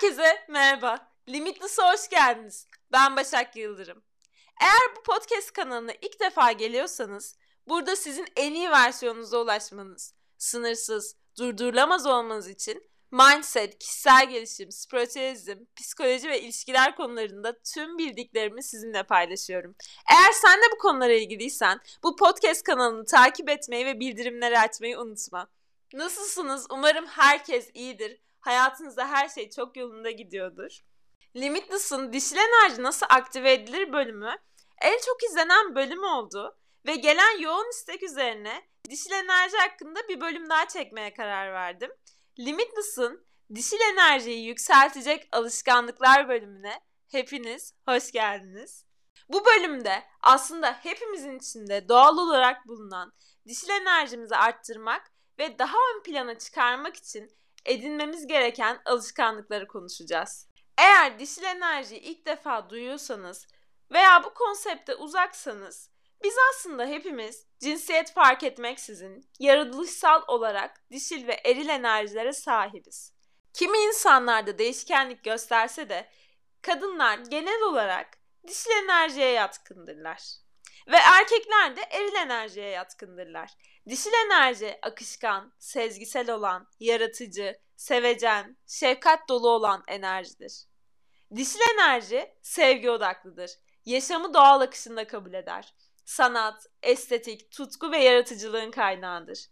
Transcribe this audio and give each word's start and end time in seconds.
Herkese 0.00 0.44
merhaba. 0.48 1.12
Limitless'a 1.28 1.92
hoş 1.92 2.08
geldiniz. 2.08 2.66
Ben 2.92 3.16
Başak 3.16 3.56
Yıldırım. 3.56 4.02
Eğer 4.60 4.96
bu 4.96 5.02
podcast 5.02 5.52
kanalına 5.52 5.92
ilk 5.92 6.20
defa 6.20 6.52
geliyorsanız 6.52 7.36
burada 7.68 7.96
sizin 7.96 8.26
en 8.36 8.54
iyi 8.54 8.70
versiyonunuza 8.70 9.38
ulaşmanız, 9.38 10.14
sınırsız, 10.38 11.16
durdurulamaz 11.38 12.06
olmanız 12.06 12.48
için 12.48 12.90
mindset, 13.10 13.78
kişisel 13.78 14.28
gelişim, 14.30 14.72
spiritualizm, 14.72 15.58
psikoloji 15.76 16.28
ve 16.28 16.40
ilişkiler 16.40 16.96
konularında 16.96 17.62
tüm 17.74 17.98
bildiklerimi 17.98 18.62
sizinle 18.62 19.02
paylaşıyorum. 19.02 19.74
Eğer 20.10 20.32
sen 20.32 20.58
de 20.58 20.64
bu 20.72 20.78
konulara 20.78 21.12
ilgiliysen 21.12 21.80
bu 22.02 22.16
podcast 22.16 22.62
kanalını 22.62 23.04
takip 23.04 23.48
etmeyi 23.48 23.86
ve 23.86 24.00
bildirimleri 24.00 24.58
açmayı 24.58 24.98
unutma. 24.98 25.48
Nasılsınız? 25.92 26.66
Umarım 26.70 27.06
herkes 27.06 27.70
iyidir. 27.74 28.20
Hayatınızda 28.40 29.08
her 29.08 29.28
şey 29.28 29.50
çok 29.50 29.76
yolunda 29.76 30.10
gidiyordur. 30.10 30.80
Limitless'ın 31.36 32.12
dişil 32.12 32.36
enerji 32.36 32.82
nasıl 32.82 33.06
aktive 33.10 33.52
edilir 33.52 33.92
bölümü 33.92 34.36
en 34.82 34.98
çok 35.06 35.22
izlenen 35.30 35.74
bölüm 35.74 36.04
oldu 36.04 36.58
ve 36.86 36.96
gelen 36.96 37.38
yoğun 37.38 37.70
istek 37.70 38.02
üzerine 38.02 38.62
dişil 38.90 39.12
enerji 39.12 39.56
hakkında 39.56 40.08
bir 40.08 40.20
bölüm 40.20 40.50
daha 40.50 40.68
çekmeye 40.68 41.14
karar 41.14 41.52
verdim. 41.52 41.90
Limitless'ın 42.38 43.26
dişil 43.54 43.80
enerjiyi 43.92 44.46
yükseltecek 44.46 45.28
alışkanlıklar 45.32 46.28
bölümüne 46.28 46.80
hepiniz 47.08 47.74
hoş 47.88 48.12
geldiniz. 48.12 48.84
Bu 49.28 49.44
bölümde 49.44 50.02
aslında 50.22 50.72
hepimizin 50.72 51.38
içinde 51.38 51.88
doğal 51.88 52.18
olarak 52.18 52.68
bulunan 52.68 53.12
dişil 53.48 53.68
enerjimizi 53.68 54.36
arttırmak 54.36 55.12
ve 55.38 55.58
daha 55.58 55.76
ön 55.94 56.02
plana 56.02 56.38
çıkarmak 56.38 56.96
için 56.96 57.30
edinmemiz 57.64 58.26
gereken 58.26 58.80
alışkanlıkları 58.84 59.66
konuşacağız. 59.66 60.48
Eğer 60.78 61.18
dişil 61.18 61.42
enerjiyi 61.42 62.00
ilk 62.00 62.26
defa 62.26 62.70
duyuyorsanız 62.70 63.46
veya 63.92 64.24
bu 64.24 64.34
konsepte 64.34 64.94
uzaksanız 64.94 65.90
biz 66.24 66.34
aslında 66.50 66.86
hepimiz 66.86 67.46
cinsiyet 67.60 68.12
fark 68.12 68.42
etmeksizin 68.42 69.30
yaratılışsal 69.38 70.22
olarak 70.28 70.90
dişil 70.90 71.26
ve 71.26 71.40
eril 71.44 71.68
enerjilere 71.68 72.32
sahibiz. 72.32 73.14
Kimi 73.52 73.78
insanlarda 73.78 74.58
değişkenlik 74.58 75.24
gösterse 75.24 75.88
de 75.88 76.10
kadınlar 76.62 77.18
genel 77.18 77.62
olarak 77.62 78.08
dişil 78.48 78.70
enerjiye 78.70 79.30
yatkındırlar. 79.30 80.22
Ve 80.86 80.96
erkekler 80.96 81.76
de 81.76 81.80
eril 81.80 82.14
enerjiye 82.14 82.68
yatkındırlar. 82.68 83.50
Dişil 83.88 84.12
enerji 84.26 84.78
akışkan, 84.82 85.52
sezgisel 85.58 86.30
olan, 86.30 86.68
yaratıcı, 86.80 87.60
sevecen, 87.76 88.56
şefkat 88.66 89.28
dolu 89.28 89.48
olan 89.48 89.84
enerjidir. 89.88 90.64
Dişil 91.36 91.60
enerji 91.74 92.34
sevgi 92.42 92.90
odaklıdır. 92.90 93.50
Yaşamı 93.84 94.34
doğal 94.34 94.60
akışında 94.60 95.06
kabul 95.06 95.34
eder. 95.34 95.74
Sanat, 96.04 96.66
estetik, 96.82 97.52
tutku 97.52 97.92
ve 97.92 97.98
yaratıcılığın 97.98 98.70
kaynağıdır. 98.70 99.46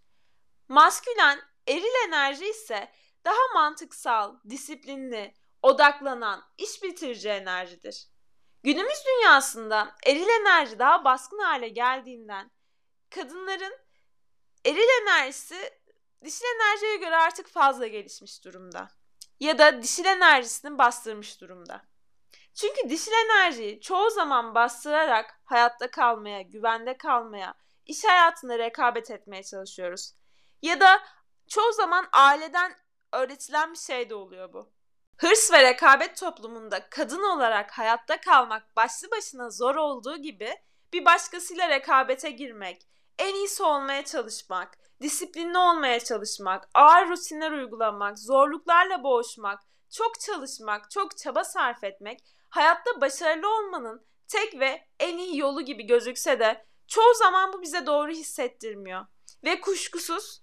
Maskülen, 0.69 1.41
eril 1.67 2.09
enerji 2.09 2.51
ise 2.51 2.93
daha 3.25 3.55
mantıksal, 3.55 4.37
disiplinli, 4.51 5.35
odaklanan, 5.63 6.45
iş 6.59 6.83
bitirici 6.83 7.29
enerjidir. 7.29 8.09
Günümüz 8.63 8.99
dünyasında 9.07 9.97
eril 10.07 10.29
enerji 10.41 10.79
daha 10.79 11.05
baskın 11.05 11.39
hale 11.39 11.69
geldiğinden 11.69 12.51
kadınların 13.11 13.88
eril 14.65 15.03
enerjisi 15.03 15.71
dişil 16.25 16.45
enerjiye 16.57 16.97
göre 16.97 17.17
artık 17.17 17.49
fazla 17.49 17.87
gelişmiş 17.87 18.45
durumda. 18.45 18.89
Ya 19.41 19.59
da 19.59 19.83
dişil 19.83 20.05
enerjisini 20.05 20.79
bastırmış 20.79 21.41
durumda. 21.41 21.83
Çünkü 22.55 22.91
dişil 22.91 23.13
enerjiyi 23.13 23.81
çoğu 23.81 24.11
zaman 24.11 24.55
bastırarak 24.55 25.41
hayatta 25.45 25.91
kalmaya, 25.91 26.43
güvende 26.43 26.97
kalmaya, 26.97 27.55
iş 27.87 28.05
hayatında 28.05 28.59
rekabet 28.59 29.11
etmeye 29.11 29.43
çalışıyoruz. 29.43 30.15
Ya 30.63 30.81
da 30.81 31.03
çoğu 31.49 31.73
zaman 31.73 32.09
aileden 32.13 32.77
öğretilen 33.13 33.73
bir 33.73 33.79
şey 33.79 34.11
de 34.11 34.15
oluyor 34.15 34.53
bu. 34.53 34.73
Hırs 35.17 35.53
ve 35.53 35.63
rekabet 35.63 36.17
toplumunda 36.17 36.89
kadın 36.91 37.23
olarak 37.23 37.71
hayatta 37.79 38.21
kalmak 38.21 38.77
başlı 38.77 39.11
başına 39.11 39.51
zor 39.51 39.77
olduğu 39.77 40.17
gibi 40.17 40.57
bir 40.93 41.05
başkasıyla 41.05 41.69
rekabete 41.69 42.31
girmek, 42.31 42.89
en 43.19 43.35
iyisi 43.35 43.63
olmaya 43.63 44.05
çalışmak, 44.05 44.79
disiplinli 45.03 45.59
olmaya 45.59 46.01
çalışmak, 46.01 46.69
ağır 46.75 47.09
rutinler 47.09 47.53
uygulamak, 47.53 48.19
zorluklarla 48.19 49.03
boğuşmak, 49.03 49.63
çok 49.91 50.21
çalışmak, 50.21 50.91
çok 50.91 51.17
çaba 51.17 51.45
sarf 51.45 51.85
etmek 51.85 52.21
hayatta 52.49 53.01
başarılı 53.01 53.49
olmanın 53.49 54.07
tek 54.29 54.61
ve 54.61 54.87
en 55.01 55.19
iyi 55.19 55.39
yolu 55.39 55.63
gibi 55.63 55.87
gözükse 55.87 56.41
de 56.41 56.67
çoğu 56.87 57.15
zaman 57.15 57.53
bu 57.53 57.63
bize 57.63 57.87
doğru 57.87 58.11
hissettirmiyor. 58.11 59.07
Ve 59.45 59.61
kuşkusuz 59.61 60.41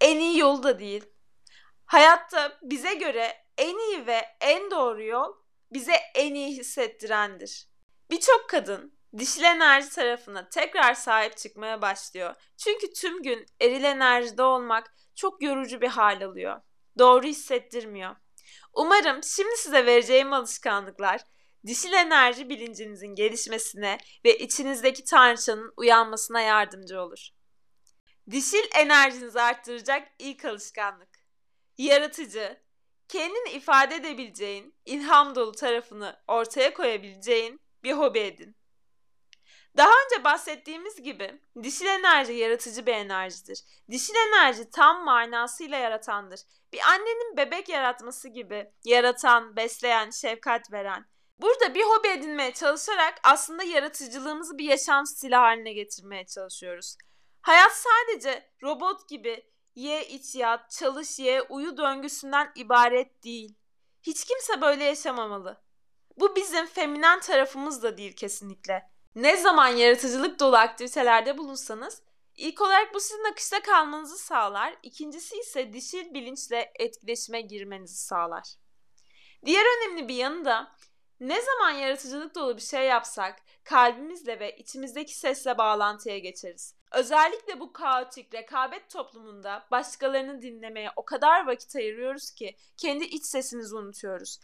en 0.00 0.16
iyi 0.16 0.38
yolu 0.38 0.62
da 0.62 0.78
değil. 0.78 1.04
Hayatta 1.84 2.58
bize 2.62 2.94
göre 2.94 3.44
en 3.58 3.78
iyi 3.78 4.06
ve 4.06 4.36
en 4.40 4.70
doğru 4.70 5.04
yol 5.04 5.34
bize 5.72 5.94
en 6.14 6.34
iyi 6.34 6.58
hissettirendir. 6.58 7.68
Birçok 8.10 8.48
kadın 8.48 8.98
dişil 9.18 9.42
enerji 9.42 9.90
tarafına 9.90 10.48
tekrar 10.48 10.94
sahip 10.94 11.36
çıkmaya 11.36 11.82
başlıyor. 11.82 12.34
Çünkü 12.56 12.92
tüm 12.92 13.22
gün 13.22 13.46
eril 13.60 13.84
enerjide 13.84 14.42
olmak 14.42 14.94
çok 15.14 15.42
yorucu 15.42 15.80
bir 15.80 15.88
hal 15.88 16.22
alıyor. 16.22 16.60
Doğru 16.98 17.26
hissettirmiyor. 17.26 18.16
Umarım 18.72 19.22
şimdi 19.22 19.56
size 19.56 19.86
vereceğim 19.86 20.32
alışkanlıklar 20.32 21.20
dişil 21.66 21.92
enerji 21.92 22.48
bilincinizin 22.48 23.14
gelişmesine 23.14 23.98
ve 24.24 24.38
içinizdeki 24.38 25.04
tanrıçanın 25.04 25.72
uyanmasına 25.76 26.40
yardımcı 26.40 27.00
olur. 27.00 27.28
Dişil 28.30 28.64
enerjinizi 28.74 29.40
arttıracak 29.40 30.08
ilk 30.18 30.44
alışkanlık. 30.44 31.08
Yaratıcı, 31.78 32.62
kendini 33.08 33.50
ifade 33.50 33.94
edebileceğin, 33.94 34.74
ilham 34.84 35.34
dolu 35.34 35.52
tarafını 35.52 36.20
ortaya 36.26 36.74
koyabileceğin 36.74 37.60
bir 37.82 37.92
hobi 37.92 38.18
edin. 38.18 38.56
Daha 39.76 39.90
önce 40.04 40.24
bahsettiğimiz 40.24 41.02
gibi 41.02 41.40
dişil 41.62 41.86
enerji 41.86 42.32
yaratıcı 42.32 42.86
bir 42.86 42.92
enerjidir. 42.92 43.64
Dişil 43.90 44.14
enerji 44.14 44.70
tam 44.70 45.04
manasıyla 45.04 45.78
yaratandır. 45.78 46.40
Bir 46.72 46.80
annenin 46.80 47.36
bebek 47.36 47.68
yaratması 47.68 48.28
gibi 48.28 48.72
yaratan, 48.84 49.56
besleyen, 49.56 50.10
şefkat 50.10 50.72
veren. 50.72 51.06
Burada 51.38 51.74
bir 51.74 51.82
hobi 51.82 52.08
edinmeye 52.08 52.52
çalışarak 52.52 53.14
aslında 53.22 53.62
yaratıcılığımızı 53.62 54.58
bir 54.58 54.64
yaşam 54.64 55.06
stili 55.06 55.36
haline 55.36 55.72
getirmeye 55.72 56.26
çalışıyoruz. 56.26 56.96
Hayat 57.40 57.72
sadece 57.72 58.50
robot 58.62 59.08
gibi 59.08 59.52
ye 59.74 60.06
iç 60.06 60.34
yat, 60.34 60.70
çalış 60.70 61.18
ye, 61.18 61.42
uyu 61.42 61.76
döngüsünden 61.76 62.52
ibaret 62.54 63.24
değil. 63.24 63.54
Hiç 64.02 64.24
kimse 64.24 64.60
böyle 64.60 64.84
yaşamamalı. 64.84 65.62
Bu 66.16 66.36
bizim 66.36 66.66
feminen 66.66 67.20
tarafımız 67.20 67.82
da 67.82 67.98
değil 67.98 68.16
kesinlikle. 68.16 68.91
Ne 69.14 69.36
zaman 69.36 69.68
yaratıcılık 69.68 70.40
dolu 70.40 70.56
aktivitelerde 70.56 71.38
bulunsanız 71.38 72.02
ilk 72.36 72.60
olarak 72.60 72.94
bu 72.94 73.00
sizin 73.00 73.32
akışta 73.32 73.62
kalmanızı 73.62 74.18
sağlar. 74.18 74.74
İkincisi 74.82 75.38
ise 75.38 75.72
dişil 75.72 76.14
bilinçle 76.14 76.72
etkileşime 76.74 77.40
girmenizi 77.40 77.96
sağlar. 77.96 78.54
Diğer 79.46 79.64
önemli 79.78 80.08
bir 80.08 80.14
yanı 80.14 80.44
da 80.44 80.72
ne 81.20 81.42
zaman 81.42 81.70
yaratıcılık 81.70 82.34
dolu 82.34 82.56
bir 82.56 82.62
şey 82.62 82.86
yapsak 82.86 83.42
kalbimizle 83.64 84.40
ve 84.40 84.56
içimizdeki 84.56 85.18
sesle 85.18 85.58
bağlantıya 85.58 86.18
geçeriz. 86.18 86.74
Özellikle 86.92 87.60
bu 87.60 87.72
kaotik 87.72 88.34
rekabet 88.34 88.90
toplumunda 88.90 89.66
başkalarını 89.70 90.42
dinlemeye 90.42 90.90
o 90.96 91.04
kadar 91.04 91.46
vakit 91.46 91.76
ayırıyoruz 91.76 92.30
ki 92.30 92.56
kendi 92.76 93.04
iç 93.04 93.24
sesimizi 93.24 93.76
unutuyoruz. 93.76 94.38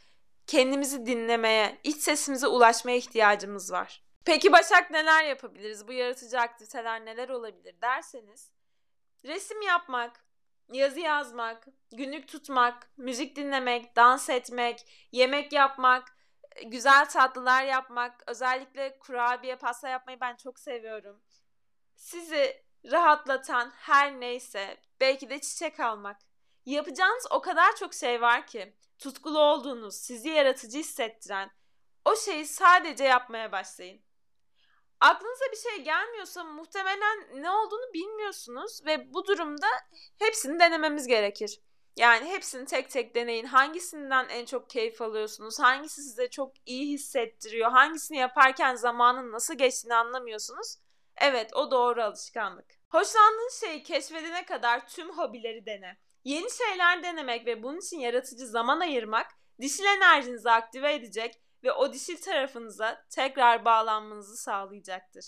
Kendimizi 0.46 1.06
dinlemeye, 1.06 1.78
iç 1.84 1.96
sesimize 1.96 2.46
ulaşmaya 2.46 2.96
ihtiyacımız 2.96 3.72
var. 3.72 4.07
Peki 4.28 4.52
Başak 4.52 4.90
neler 4.90 5.24
yapabiliriz? 5.24 5.88
Bu 5.88 5.92
yaratıcı 5.92 6.40
aktiviteler 6.40 7.04
neler 7.04 7.28
olabilir 7.28 7.74
derseniz 7.82 8.50
resim 9.24 9.62
yapmak, 9.62 10.24
yazı 10.72 11.00
yazmak, 11.00 11.66
günlük 11.92 12.28
tutmak, 12.28 12.90
müzik 12.96 13.36
dinlemek, 13.36 13.96
dans 13.96 14.30
etmek, 14.30 15.08
yemek 15.12 15.52
yapmak, 15.52 16.16
güzel 16.66 17.08
tatlılar 17.08 17.64
yapmak, 17.64 18.24
özellikle 18.26 18.98
kurabiye, 18.98 19.56
pasta 19.56 19.88
yapmayı 19.88 20.20
ben 20.20 20.36
çok 20.36 20.58
seviyorum. 20.58 21.22
Sizi 21.96 22.62
rahatlatan 22.90 23.70
her 23.70 24.20
neyse, 24.20 24.76
belki 25.00 25.30
de 25.30 25.40
çiçek 25.40 25.80
almak. 25.80 26.16
Yapacağınız 26.66 27.26
o 27.30 27.40
kadar 27.40 27.76
çok 27.76 27.94
şey 27.94 28.20
var 28.20 28.46
ki, 28.46 28.76
tutkulu 28.98 29.38
olduğunuz, 29.38 29.94
sizi 29.94 30.28
yaratıcı 30.28 30.78
hissettiren 30.78 31.50
o 32.04 32.16
şeyi 32.16 32.46
sadece 32.46 33.04
yapmaya 33.04 33.52
başlayın. 33.52 34.07
Aklınıza 35.00 35.44
bir 35.52 35.70
şey 35.70 35.84
gelmiyorsa 35.84 36.44
muhtemelen 36.44 37.42
ne 37.42 37.50
olduğunu 37.50 37.92
bilmiyorsunuz 37.94 38.86
ve 38.86 39.14
bu 39.14 39.26
durumda 39.26 39.66
hepsini 40.18 40.60
denememiz 40.60 41.06
gerekir. 41.06 41.60
Yani 41.96 42.28
hepsini 42.28 42.66
tek 42.66 42.90
tek 42.90 43.14
deneyin. 43.14 43.44
Hangisinden 43.44 44.28
en 44.28 44.44
çok 44.44 44.70
keyif 44.70 45.02
alıyorsunuz? 45.02 45.60
Hangisi 45.60 46.02
size 46.02 46.30
çok 46.30 46.52
iyi 46.66 46.92
hissettiriyor? 46.92 47.70
Hangisini 47.70 48.18
yaparken 48.18 48.74
zamanın 48.74 49.32
nasıl 49.32 49.54
geçtiğini 49.54 49.94
anlamıyorsunuz? 49.94 50.76
Evet, 51.16 51.56
o 51.56 51.70
doğru 51.70 52.02
alışkanlık. 52.02 52.66
Hoşlandığın 52.88 53.60
şeyi 53.60 53.82
keşfedene 53.82 54.44
kadar 54.44 54.88
tüm 54.88 55.18
hobileri 55.18 55.66
dene. 55.66 55.98
Yeni 56.24 56.50
şeyler 56.50 57.02
denemek 57.02 57.46
ve 57.46 57.62
bunun 57.62 57.78
için 57.78 57.98
yaratıcı 57.98 58.46
zaman 58.46 58.80
ayırmak 58.80 59.26
dişil 59.60 59.84
enerjinizi 59.84 60.50
aktive 60.50 60.94
edecek 60.94 61.40
ve 61.64 61.72
o 61.72 61.92
dişil 61.92 62.16
tarafınıza 62.20 63.04
tekrar 63.10 63.64
bağlanmanızı 63.64 64.36
sağlayacaktır. 64.36 65.24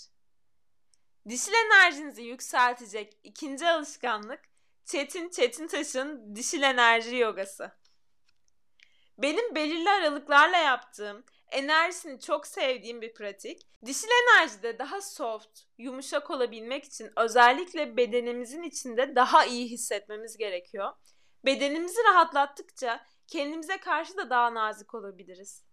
Dişil 1.29 1.53
enerjinizi 1.53 2.23
yükseltecek 2.23 3.19
ikinci 3.23 3.67
alışkanlık 3.67 4.41
Çetin 4.85 5.29
Çetintaş'ın 5.29 6.35
dişil 6.35 6.61
enerji 6.61 7.15
yogası. 7.15 7.71
Benim 9.17 9.55
belirli 9.55 9.89
aralıklarla 9.89 10.57
yaptığım, 10.57 11.23
enerjisini 11.51 12.19
çok 12.19 12.47
sevdiğim 12.47 13.01
bir 13.01 13.13
pratik. 13.13 13.67
Dişil 13.85 14.07
enerjide 14.23 14.79
daha 14.79 15.01
soft, 15.01 15.59
yumuşak 15.77 16.31
olabilmek 16.31 16.83
için 16.83 17.11
özellikle 17.17 17.97
bedenimizin 17.97 18.63
içinde 18.63 19.15
daha 19.15 19.45
iyi 19.45 19.69
hissetmemiz 19.69 20.37
gerekiyor. 20.37 20.93
Bedenimizi 21.45 22.03
rahatlattıkça 22.03 23.05
kendimize 23.27 23.77
karşı 23.77 24.17
da 24.17 24.29
daha 24.29 24.53
nazik 24.53 24.93
olabiliriz. 24.93 25.63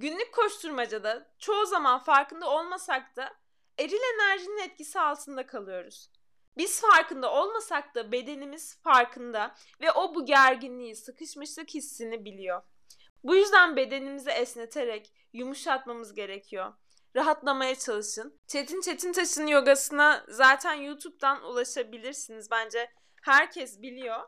Günlük 0.00 0.34
koşturmacada 0.34 1.26
çoğu 1.38 1.66
zaman 1.66 1.98
farkında 1.98 2.50
olmasak 2.50 3.16
da 3.16 3.34
eril 3.78 4.00
enerjinin 4.14 4.58
etkisi 4.58 5.00
altında 5.00 5.46
kalıyoruz. 5.46 6.10
Biz 6.56 6.80
farkında 6.80 7.32
olmasak 7.32 7.94
da 7.94 8.12
bedenimiz 8.12 8.78
farkında 8.82 9.54
ve 9.80 9.92
o 9.92 10.14
bu 10.14 10.26
gerginliği, 10.26 10.96
sıkışmışlık 10.96 11.74
hissini 11.74 12.24
biliyor. 12.24 12.62
Bu 13.24 13.36
yüzden 13.36 13.76
bedenimizi 13.76 14.30
esneterek 14.30 15.12
yumuşatmamız 15.32 16.14
gerekiyor. 16.14 16.72
Rahatlamaya 17.16 17.74
çalışın. 17.74 18.40
Çetin 18.46 18.80
Çetin 18.80 19.12
Taş'ın 19.12 19.46
yogasına 19.46 20.24
zaten 20.28 20.74
YouTube'dan 20.74 21.44
ulaşabilirsiniz. 21.44 22.50
Bence 22.50 22.90
herkes 23.22 23.82
biliyor 23.82 24.20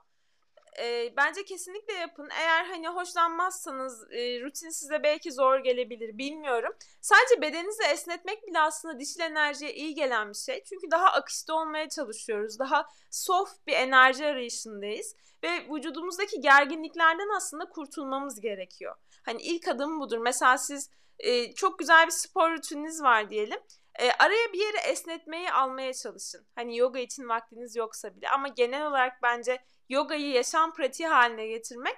e, 0.81 1.17
bence 1.17 1.45
kesinlikle 1.45 1.95
yapın. 1.95 2.29
Eğer 2.41 2.65
hani 2.65 2.89
hoşlanmazsanız 2.89 4.13
e, 4.13 4.41
rutin 4.41 4.71
size 4.71 5.03
belki 5.03 5.33
zor 5.33 5.59
gelebilir 5.59 6.19
bilmiyorum. 6.19 6.73
Sadece 7.01 7.43
bedeninizi 7.43 7.83
esnetmek 7.83 8.47
bile 8.47 8.61
aslında 8.61 9.01
dişil 9.01 9.21
enerjiye 9.21 9.75
iyi 9.75 9.95
gelen 9.95 10.29
bir 10.29 10.35
şey. 10.35 10.65
Çünkü 10.65 10.91
daha 10.91 11.07
akışta 11.07 11.55
olmaya 11.55 11.89
çalışıyoruz. 11.89 12.59
Daha 12.59 12.89
soft 13.11 13.67
bir 13.67 13.73
enerji 13.73 14.27
arayışındayız. 14.27 15.17
Ve 15.45 15.67
vücudumuzdaki 15.75 16.41
gerginliklerden 16.41 17.37
aslında 17.37 17.69
kurtulmamız 17.69 18.41
gerekiyor. 18.41 18.97
Hani 19.23 19.43
ilk 19.43 19.69
adım 19.69 20.01
budur. 20.01 20.19
Mesela 20.19 20.59
siz 20.59 20.91
e, 21.19 21.55
çok 21.55 21.79
güzel 21.79 22.07
bir 22.07 22.13
spor 22.13 22.51
rutininiz 22.51 23.03
var 23.03 23.31
diyelim. 23.31 23.59
E, 23.99 24.11
araya 24.11 24.53
bir 24.53 24.59
yere 24.59 24.79
esnetmeyi 24.91 25.53
almaya 25.53 25.95
çalışın. 25.95 26.47
Hani 26.55 26.77
yoga 26.77 26.99
için 26.99 27.29
vaktiniz 27.29 27.77
yoksa 27.77 28.17
bile. 28.17 28.29
Ama 28.29 28.49
genel 28.49 28.87
olarak 28.87 29.23
bence 29.23 29.59
yogayı 29.93 30.31
yaşam 30.31 30.75
pratiği 30.75 31.09
haline 31.09 31.47
getirmek 31.47 31.97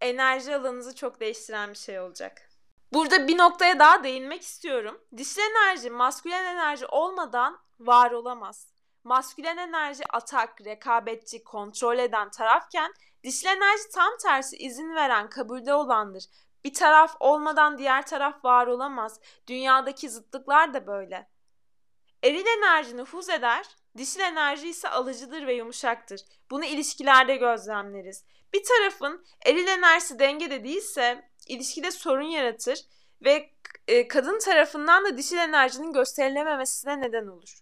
enerji 0.00 0.56
alanınızı 0.56 0.94
çok 0.94 1.20
değiştiren 1.20 1.70
bir 1.70 1.78
şey 1.78 2.00
olacak. 2.00 2.50
Burada 2.92 3.28
bir 3.28 3.38
noktaya 3.38 3.78
daha 3.78 4.04
değinmek 4.04 4.42
istiyorum. 4.42 5.00
Dişil 5.16 5.40
enerji 5.40 5.90
maskülen 5.90 6.44
enerji 6.44 6.86
olmadan 6.86 7.58
var 7.80 8.10
olamaz. 8.10 8.68
Maskülen 9.04 9.56
enerji 9.56 10.04
atak, 10.08 10.64
rekabetçi, 10.64 11.44
kontrol 11.44 11.98
eden 11.98 12.30
tarafken 12.30 12.92
dişil 13.24 13.46
enerji 13.46 13.82
tam 13.94 14.16
tersi 14.22 14.56
izin 14.56 14.94
veren, 14.94 15.28
kabulde 15.28 15.74
olandır. 15.74 16.24
Bir 16.64 16.74
taraf 16.74 17.16
olmadan 17.20 17.78
diğer 17.78 18.06
taraf 18.06 18.44
var 18.44 18.66
olamaz. 18.66 19.20
Dünyadaki 19.46 20.10
zıtlıklar 20.10 20.74
da 20.74 20.86
böyle. 20.86 21.28
Eril 22.22 22.46
enerji 22.46 22.96
nüfuz 22.96 23.28
eder, 23.28 23.66
Dişil 23.98 24.20
enerji 24.20 24.68
ise 24.68 24.88
alıcıdır 24.88 25.46
ve 25.46 25.54
yumuşaktır. 25.54 26.20
Bunu 26.50 26.64
ilişkilerde 26.64 27.36
gözlemleriz. 27.36 28.24
Bir 28.54 28.64
tarafın 28.64 29.26
eril 29.46 29.66
enerjisi 29.66 30.18
dengede 30.18 30.64
değilse 30.64 31.30
ilişkide 31.48 31.90
sorun 31.90 32.22
yaratır 32.22 32.78
ve 33.24 33.50
e, 33.88 34.08
kadın 34.08 34.38
tarafından 34.38 35.04
da 35.04 35.16
dişil 35.16 35.36
enerjinin 35.36 35.92
gösterilememesine 35.92 37.00
neden 37.00 37.26
olur. 37.26 37.58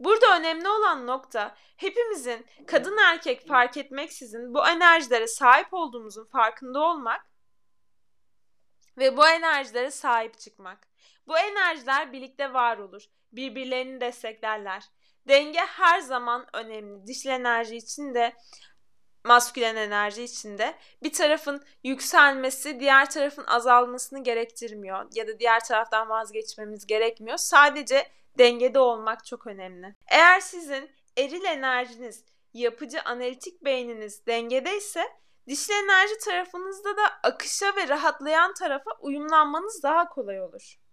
Burada 0.00 0.36
önemli 0.36 0.68
olan 0.68 1.06
nokta 1.06 1.54
hepimizin 1.76 2.46
kadın 2.66 2.96
erkek 2.96 3.48
fark 3.48 3.76
etmeksizin 3.76 4.54
bu 4.54 4.68
enerjilere 4.68 5.26
sahip 5.26 5.74
olduğumuzun 5.74 6.24
farkında 6.24 6.80
olmak 6.80 7.26
ve 8.98 9.16
bu 9.16 9.28
enerjilere 9.28 9.90
sahip 9.90 10.38
çıkmak. 10.38 10.88
Bu 11.26 11.38
enerjiler 11.38 12.12
birlikte 12.12 12.52
var 12.52 12.78
olur 12.78 13.02
birbirlerini 13.36 14.00
desteklerler. 14.00 14.84
Denge 15.28 15.60
her 15.60 16.00
zaman 16.00 16.46
önemli. 16.52 17.06
Dişil 17.06 17.30
enerji 17.30 17.76
için 17.76 18.14
de 18.14 18.32
maskülen 19.24 19.76
enerji 19.76 20.22
içinde 20.22 20.74
bir 21.02 21.12
tarafın 21.12 21.64
yükselmesi 21.84 22.80
diğer 22.80 23.10
tarafın 23.10 23.44
azalmasını 23.46 24.22
gerektirmiyor 24.22 25.06
ya 25.14 25.28
da 25.28 25.38
diğer 25.38 25.64
taraftan 25.64 26.08
vazgeçmemiz 26.08 26.86
gerekmiyor. 26.86 27.36
Sadece 27.36 28.06
dengede 28.38 28.78
olmak 28.78 29.24
çok 29.24 29.46
önemli. 29.46 29.94
Eğer 30.06 30.40
sizin 30.40 30.90
eril 31.16 31.44
enerjiniz, 31.44 32.24
yapıcı 32.54 33.02
analitik 33.02 33.64
beyniniz 33.64 34.26
dengedeyse 34.26 35.04
dişil 35.48 35.72
enerji 35.72 36.18
tarafınızda 36.18 36.96
da 36.96 37.02
akışa 37.22 37.76
ve 37.76 37.88
rahatlayan 37.88 38.54
tarafa 38.54 38.90
uyumlanmanız 39.00 39.82
daha 39.82 40.08
kolay 40.08 40.42
olur. 40.42 40.83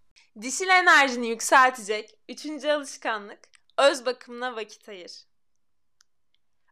Dişil 0.41 0.67
enerjini 0.67 1.27
yükseltecek 1.27 2.19
üçüncü 2.29 2.69
alışkanlık 2.69 3.39
öz 3.77 4.05
bakımına 4.05 4.55
vakit 4.55 4.89
ayır. 4.89 5.25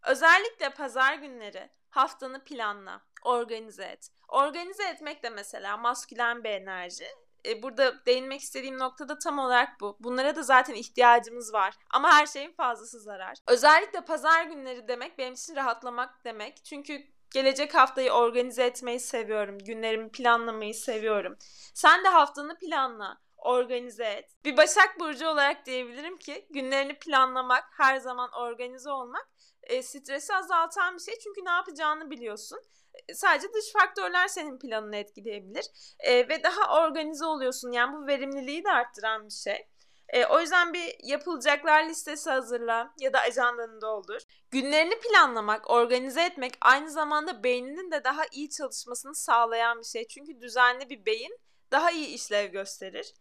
Özellikle 0.08 0.70
pazar 0.70 1.14
günleri 1.14 1.70
haftanı 1.90 2.44
planla, 2.44 3.02
organize 3.24 3.84
et. 3.84 4.12
Organize 4.28 4.84
etmek 4.84 5.24
de 5.24 5.30
mesela 5.30 5.78
maskülen 5.78 6.44
bir 6.44 6.50
enerji. 6.50 7.08
E, 7.46 7.64
burada 7.64 8.06
değinmek 8.06 8.42
istediğim 8.42 8.80
nokta 8.80 9.10
da 9.10 9.18
tam 9.18 9.40
olarak 9.40 9.82
bu. 9.82 9.98
Bunlara 10.00 10.36
da 10.36 10.44
zaten 10.44 10.74
ihtiyacımız 10.74 11.54
var. 11.54 11.74
Ama 11.90 12.14
her 12.14 12.26
şeyin 12.26 12.52
fazlası 12.52 13.00
zarar. 13.00 13.38
Özellikle 13.48 14.02
pazar 14.02 14.44
günleri 14.44 14.88
demek 14.88 15.18
benim 15.18 15.34
için 15.34 15.56
rahatlamak 15.56 16.26
demek. 16.26 16.66
Çünkü 16.66 17.04
gelecek 17.32 17.76
haftayı 17.76 18.12
organize 18.12 18.64
etmeyi 18.66 19.00
seviyorum. 19.00 19.60
Günlerimi 19.60 20.12
planlamayı 20.12 20.76
seviyorum. 20.76 21.38
Sen 21.74 22.04
de 22.04 22.08
haftanı 22.08 22.58
planla 22.58 23.18
organize 23.42 24.06
et. 24.06 24.32
Bir 24.46 24.58
Başak 24.58 25.00
Burcu 25.00 25.28
olarak 25.28 25.66
diyebilirim 25.66 26.18
ki 26.18 26.48
günlerini 26.50 27.00
planlamak, 27.00 27.64
her 27.78 27.98
zaman 27.98 28.30
organize 28.32 28.92
olmak 28.92 29.30
e, 29.64 29.84
stresi 29.84 30.36
azaltan 30.36 30.96
bir 30.96 31.02
şey. 31.02 31.20
Çünkü 31.24 31.46
ne 31.46 31.50
yapacağını 31.50 32.10
biliyorsun. 32.10 32.60
E, 33.08 33.14
sadece 33.14 33.54
dış 33.54 33.72
faktörler 33.72 34.28
senin 34.28 34.60
planını 34.60 34.96
etkileyebilir. 34.96 35.66
E, 36.00 36.30
ve 36.30 36.44
daha 36.44 36.82
organize 36.82 37.26
oluyorsun. 37.26 37.72
Yani 37.72 37.98
bu 37.98 38.08
verimliliği 38.08 38.64
de 38.64 38.72
arttıran 38.72 39.26
bir 39.26 39.34
şey. 39.34 39.68
E, 40.10 40.26
o 40.26 40.40
yüzden 40.40 40.74
bir 40.74 40.96
yapılacaklar 41.04 41.84
listesi 41.84 42.30
hazırla 42.30 42.94
ya 43.00 43.14
da 43.14 43.20
ajandanı 43.20 43.82
doldur. 43.82 44.22
Günlerini 44.52 45.00
planlamak, 45.00 45.70
organize 45.70 46.24
etmek 46.24 46.54
aynı 46.62 46.92
zamanda 46.92 47.44
beyninin 47.44 47.92
de 47.92 48.04
daha 48.04 48.22
iyi 48.32 48.50
çalışmasını 48.50 49.16
sağlayan 49.16 49.80
bir 49.80 49.86
şey. 49.86 50.08
Çünkü 50.08 50.42
düzenli 50.42 50.90
bir 50.90 51.06
beyin 51.06 51.40
daha 51.72 51.92
iyi 51.92 52.08
işlev 52.08 52.52
gösterir. 52.52 53.14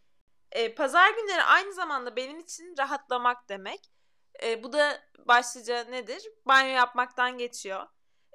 E, 0.53 0.75
pazar 0.75 1.11
günleri 1.11 1.43
aynı 1.43 1.73
zamanda 1.73 2.17
benim 2.17 2.41
için 2.41 2.75
rahatlamak 2.79 3.49
demek. 3.49 3.91
E, 4.43 4.63
bu 4.63 4.73
da 4.73 5.01
başlıca 5.19 5.85
nedir? 5.85 6.23
Banyo 6.47 6.71
yapmaktan 6.71 7.39
geçiyor. 7.39 7.87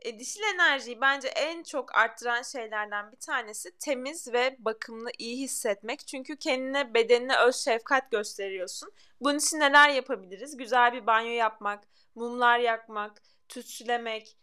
E, 0.01 0.19
dişil 0.19 0.41
enerjiyi 0.55 1.01
bence 1.01 1.27
en 1.27 1.63
çok 1.63 1.95
arttıran 1.95 2.41
şeylerden 2.41 3.11
bir 3.11 3.17
tanesi 3.17 3.77
temiz 3.77 4.33
ve 4.33 4.55
bakımlı 4.59 5.09
iyi 5.17 5.43
hissetmek. 5.43 6.07
Çünkü 6.07 6.37
kendine 6.37 6.93
bedenine 6.93 7.37
öz 7.37 7.55
şefkat 7.55 8.11
gösteriyorsun. 8.11 8.91
Bunun 9.21 9.37
için 9.37 9.59
neler 9.59 9.89
yapabiliriz? 9.89 10.57
Güzel 10.57 10.93
bir 10.93 11.05
banyo 11.07 11.31
yapmak, 11.31 11.83
mumlar 12.15 12.59
yakmak, 12.59 13.21
tütsülemek, 13.49 14.37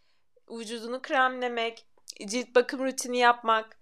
vücudunu 0.49 1.01
kremlemek, 1.01 1.87
cilt 2.25 2.55
bakım 2.55 2.85
rutini 2.85 3.17
yapmak, 3.17 3.80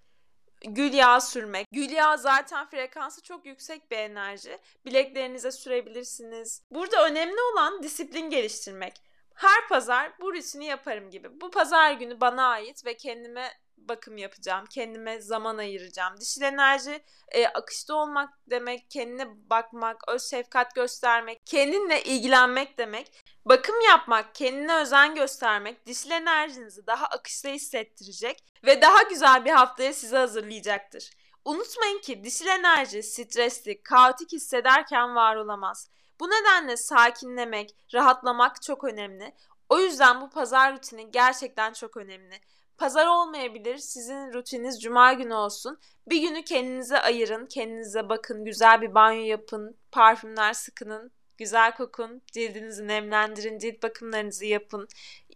gül 0.66 0.94
yağı 0.94 1.22
sürmek. 1.22 1.68
Gül 1.72 1.90
yağı 1.90 2.18
zaten 2.18 2.66
frekansı 2.70 3.24
çok 3.24 3.46
yüksek 3.46 3.92
bir 3.92 3.98
enerji. 3.98 4.58
Bileklerinize 4.86 5.52
sürebilirsiniz. 5.52 6.64
Burada 6.72 7.06
önemli 7.06 7.42
olan 7.54 7.84
disiplin 7.84 8.30
geliştirmek. 8.30 8.94
Her 9.36 9.68
pazar 9.70 10.12
bu 10.22 10.34
rutini 10.34 10.66
yaparım 10.66 11.10
gibi. 11.10 11.42
Bu 11.42 11.52
pazar 11.52 11.92
günü 11.92 12.22
bana 12.22 12.48
ait 12.48 12.86
ve 12.86 12.98
kendime 12.98 13.52
bakım 13.90 14.18
yapacağım. 14.18 14.66
Kendime 14.66 15.22
zaman 15.22 15.58
ayıracağım. 15.58 16.18
Dişil 16.20 16.42
enerji 16.42 17.04
e, 17.32 17.48
akışta 17.48 17.96
olmak 17.96 18.30
demek, 18.50 18.92
kendine 18.92 19.50
bakmak, 19.50 20.08
öz 20.08 20.30
şefkat 20.30 20.76
göstermek, 20.76 21.42
kendinle 21.46 22.04
ilgilenmek 22.04 22.78
demek. 22.78 23.24
Bakım 23.46 23.82
yapmak, 23.82 24.36
kendine 24.36 24.76
özen 24.76 25.16
göstermek 25.16 25.86
dişil 25.86 26.12
enerjinizi 26.12 26.88
daha 26.88 27.06
akışta 27.06 27.50
hissettirecek 27.50 28.44
ve 28.66 28.82
daha 28.82 29.04
güzel 29.04 29.46
bir 29.46 29.52
haftaya 29.52 29.94
sizi 29.94 30.16
hazırlayacaktır. 30.16 31.12
Unutmayın 31.46 32.00
ki 32.00 32.24
dişil 32.24 32.48
enerji 32.48 33.04
stresli, 33.04 33.84
kaotik 33.84 34.32
hissederken 34.32 35.16
var 35.16 35.36
olamaz. 35.36 35.90
Bu 36.20 36.30
nedenle 36.30 36.78
sakinlemek, 36.78 37.76
rahatlamak 37.94 38.62
çok 38.62 38.84
önemli. 38.84 39.36
O 39.70 39.80
yüzden 39.80 40.22
bu 40.22 40.30
pazar 40.30 40.74
rutini 40.74 41.12
gerçekten 41.12 41.74
çok 41.74 41.98
önemli. 41.98 42.42
Pazar 42.80 43.08
olmayabilir, 43.08 43.78
sizin 43.78 44.34
rutininiz 44.34 44.82
cuma 44.82 45.14
günü 45.14 45.34
olsun. 45.34 45.80
Bir 46.08 46.22
günü 46.22 46.44
kendinize 46.44 47.00
ayırın, 47.00 47.46
kendinize 47.46 48.10
bakın, 48.10 48.46
güzel 48.46 48.82
bir 48.82 48.94
banyo 48.94 49.24
yapın, 49.24 49.78
parfümler 49.92 50.54
sıkının, 50.54 51.12
güzel 51.38 51.76
kokun, 51.76 52.22
cildinizi 52.32 52.88
nemlendirin, 52.88 53.60
cilt 53.60 53.84
bakımlarınızı 53.84 54.46
yapın. 54.46 54.88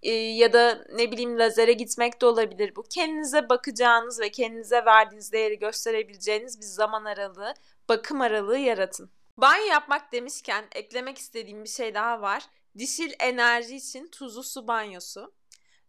Ee, 0.03 0.11
ya 0.11 0.53
da 0.53 0.85
ne 0.93 1.11
bileyim 1.11 1.39
lazere 1.39 1.73
gitmek 1.73 2.21
de 2.21 2.25
olabilir 2.25 2.75
bu. 2.75 2.83
Kendinize 2.83 3.49
bakacağınız 3.49 4.19
ve 4.19 4.29
kendinize 4.31 4.85
verdiğiniz 4.85 5.31
değeri 5.31 5.59
gösterebileceğiniz 5.59 6.59
bir 6.59 6.65
zaman 6.65 7.05
aralığı, 7.05 7.53
bakım 7.89 8.21
aralığı 8.21 8.57
yaratın. 8.57 9.09
Banyo 9.37 9.65
yapmak 9.65 10.11
demişken 10.11 10.65
eklemek 10.75 11.17
istediğim 11.17 11.63
bir 11.63 11.69
şey 11.69 11.93
daha 11.93 12.21
var. 12.21 12.43
Dişil 12.77 13.13
enerji 13.19 13.75
için 13.75 14.07
tuzlu 14.07 14.43
su 14.43 14.67
banyosu. 14.67 15.33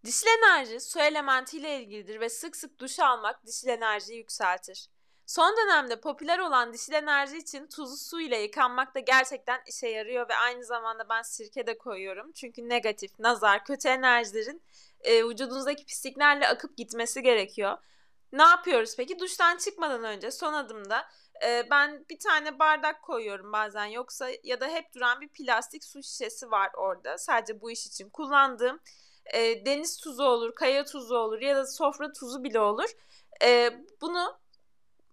Dişil 0.04 0.26
enerji 0.26 0.80
su 0.80 1.00
elementiyle 1.00 1.80
ilgilidir 1.80 2.20
ve 2.20 2.28
sık 2.28 2.56
sık 2.56 2.78
duş 2.78 3.00
almak 3.00 3.46
dişil 3.46 3.68
enerjiyi 3.68 4.18
yükseltir. 4.18 4.88
Son 5.26 5.56
dönemde 5.56 6.00
popüler 6.00 6.38
olan 6.38 6.73
dişil 6.73 6.92
enerji 6.92 7.38
için 7.38 7.66
tuzlu 7.66 7.96
su 7.96 8.20
ile 8.20 8.38
yıkanmak 8.42 8.94
da 8.94 9.00
gerçekten 9.00 9.62
işe 9.66 9.88
yarıyor 9.88 10.28
ve 10.28 10.34
aynı 10.34 10.64
zamanda 10.64 11.08
ben 11.08 11.23
sirke 11.23 11.66
de 11.66 11.78
koyuyorum. 11.78 12.32
Çünkü 12.32 12.68
negatif, 12.68 13.18
nazar, 13.18 13.64
kötü 13.64 13.88
enerjilerin 13.88 14.62
e, 15.00 15.25
vücudunuzdaki 15.25 15.84
pisliklerle 15.84 16.49
akıp 16.49 16.76
gitmesi 16.76 17.23
gerekiyor. 17.23 17.78
Ne 18.32 18.42
yapıyoruz 18.42 18.96
peki? 18.96 19.18
Duştan 19.18 19.56
çıkmadan 19.56 20.04
önce 20.04 20.30
son 20.30 20.52
adımda 20.52 21.08
e, 21.44 21.66
ben 21.70 22.04
bir 22.11 22.18
tane 22.18 22.58
bardak 22.58 23.02
koyuyorum 23.02 23.52
bazen 23.52 23.84
yoksa 23.84 24.28
ya 24.42 24.61
da 24.61 24.66
hep 24.66 24.94
duran 24.94 25.20
bir 25.20 25.28
plastik 25.28 25.84
su 25.84 26.02
şişesi 26.02 26.50
var 26.50 26.70
orada. 26.75 27.18
Sadece 27.18 27.61
bu 27.61 27.70
iş 27.70 27.87
için 27.87 28.11
kullandığım 28.11 28.80
e, 29.33 29.66
deniz 29.66 29.97
tuzu 29.97 30.23
olur, 30.23 30.54
kaya 30.54 30.85
tuzu 30.85 31.16
olur 31.16 31.40
ya 31.40 31.57
da 31.57 31.66
sofra 31.66 32.12
tuzu 32.12 32.45
bile 32.45 32.61
olur. 32.61 32.90
E, 33.43 33.73
bunu 34.00 34.38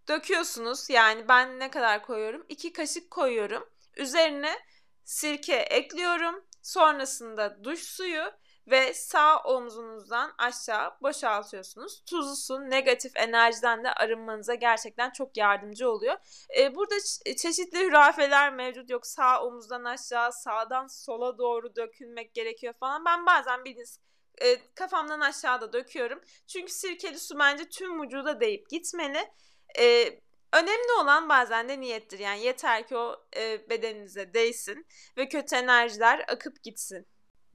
döküyorsunuz. 0.08 0.89
Yani 0.89 1.27
ben 1.27 1.60
ne 1.60 1.72
kadar 1.72 2.06
koyuyorum? 2.06 2.46
2 2.50 2.74
kaşık 2.74 3.12
koyuyorum. 3.12 3.70
Üzerine 3.98 4.60
sirke 5.03 5.56
ekliyorum. 5.56 6.44
Sonrasında 6.62 7.63
duş 7.63 7.80
suyu 7.80 8.32
ve 8.68 8.94
sağ 8.94 9.38
omzunuzdan 9.38 10.34
aşağı 10.38 10.91
boşaltıyorsunuz. 11.01 12.03
Tuzlu 12.06 12.36
su 12.36 12.70
negatif 12.70 13.12
enerjiden 13.15 13.84
de 13.84 13.94
arınmanıza 13.94 14.56
gerçekten 14.56 15.10
çok 15.10 15.38
yardımcı 15.38 15.89
oluyor. 15.89 16.18
Ee, 16.58 16.75
burada 16.75 16.96
çeşitli 17.38 17.80
hürafeler 17.80 18.53
mevcut. 18.53 18.89
Yok 18.89 19.08
sağ 19.08 19.44
omuzdan 19.44 19.84
aşağı, 19.84 20.34
sağdan 20.34 20.88
sola 20.88 21.38
doğru 21.38 21.75
dökülmek 21.75 22.34
gerekiyor 22.34 22.74
falan. 22.80 23.06
Ben 23.06 23.25
bazen 23.25 23.65
bildiğiniz 23.65 24.00
e, 24.41 24.74
kafamdan 24.75 25.20
aşağıda 25.20 25.74
döküyorum. 25.74 26.22
Çünkü 26.48 26.74
sirkeli 26.74 27.20
su 27.20 27.39
bence 27.39 27.70
tüm 27.70 28.01
vücuda 28.01 28.39
değip 28.39 28.70
gitmeli. 28.70 29.32
E, 29.80 30.20
önemli 30.53 30.91
olan 31.01 31.30
bazen 31.30 31.70
de 31.70 31.80
niyettir. 31.80 32.20
Yani 32.20 32.46
yeter 32.46 32.88
ki 32.88 32.98
o 32.98 33.25
e, 33.38 33.70
bedeninize 33.70 34.34
değsin 34.34 34.88
ve 35.18 35.30
kötü 35.30 35.56
enerjiler 35.56 36.25
akıp 36.27 36.63
gitsin. 36.63 37.08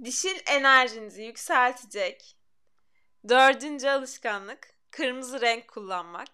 Dişil 0.05 0.41
enerjinizi 0.47 1.23
yükseltecek 1.23 2.37
dördüncü 3.29 3.89
alışkanlık 3.89 4.75
kırmızı 4.91 5.41
renk 5.41 5.69
kullanmak. 5.69 6.29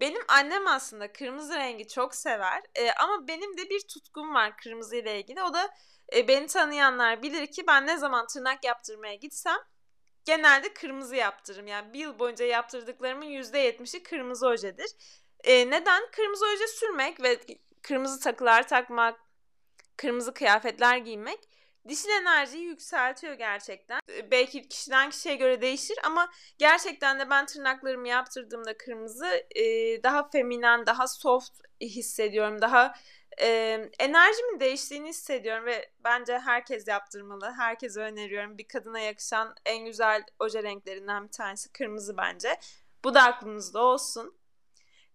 Benim 0.00 0.22
annem 0.28 0.66
aslında 0.66 1.12
kırmızı 1.12 1.54
rengi 1.54 1.88
çok 1.88 2.14
sever 2.14 2.62
e, 2.74 2.92
ama 2.92 3.28
benim 3.28 3.56
de 3.56 3.70
bir 3.70 3.80
tutkum 3.80 4.34
var 4.34 4.56
kırmızı 4.56 4.96
ile 4.96 5.20
ilgili. 5.20 5.42
O 5.42 5.54
da 5.54 5.74
e, 6.16 6.28
beni 6.28 6.46
tanıyanlar 6.46 7.22
bilir 7.22 7.46
ki 7.46 7.66
ben 7.66 7.86
ne 7.86 7.96
zaman 7.96 8.26
tırnak 8.26 8.64
yaptırmaya 8.64 9.14
gitsem 9.14 9.58
genelde 10.24 10.74
kırmızı 10.74 11.16
yaptırırım. 11.16 11.66
Yani 11.66 11.92
bir 11.92 11.98
yıl 11.98 12.18
boyunca 12.18 12.44
yaptırdıklarımın 12.44 13.26
%70'i 13.26 14.02
kırmızı 14.02 14.46
ojedir. 14.46 14.90
E, 15.44 15.70
neden? 15.70 16.02
Kırmızı 16.12 16.44
oje 16.46 16.66
sürmek 16.66 17.22
ve 17.22 17.40
kırmızı 17.82 18.20
takılar 18.20 18.68
takmak, 18.68 19.20
kırmızı 19.96 20.34
kıyafetler 20.34 20.96
giymek 20.96 21.40
dişil 21.88 22.08
enerjiyi 22.08 22.64
yükseltiyor 22.64 23.34
gerçekten. 23.34 24.00
Belki 24.30 24.68
kişiden 24.68 25.10
kişiye 25.10 25.36
göre 25.36 25.62
değişir 25.62 25.98
ama 26.04 26.32
gerçekten 26.58 27.20
de 27.20 27.30
ben 27.30 27.46
tırnaklarımı 27.46 28.08
yaptırdığımda 28.08 28.76
kırmızı 28.76 29.46
e, 29.54 29.62
daha 30.02 30.28
feminen, 30.30 30.86
daha 30.86 31.08
soft 31.08 31.60
hissediyorum. 31.80 32.62
Daha 32.62 32.94
e, 33.40 33.48
enerjimin 33.98 34.60
değiştiğini 34.60 35.08
hissediyorum 35.08 35.66
ve 35.66 35.90
bence 36.04 36.38
herkes 36.38 36.88
yaptırmalı. 36.88 37.52
Herkese 37.56 38.00
öneriyorum. 38.00 38.58
Bir 38.58 38.68
kadına 38.68 38.98
yakışan 38.98 39.54
en 39.66 39.84
güzel 39.84 40.24
oje 40.38 40.62
renklerinden 40.62 41.24
bir 41.24 41.32
tanesi 41.32 41.72
kırmızı 41.72 42.16
bence. 42.16 42.60
Bu 43.04 43.14
da 43.14 43.22
aklınızda 43.22 43.80
olsun. 43.80 44.38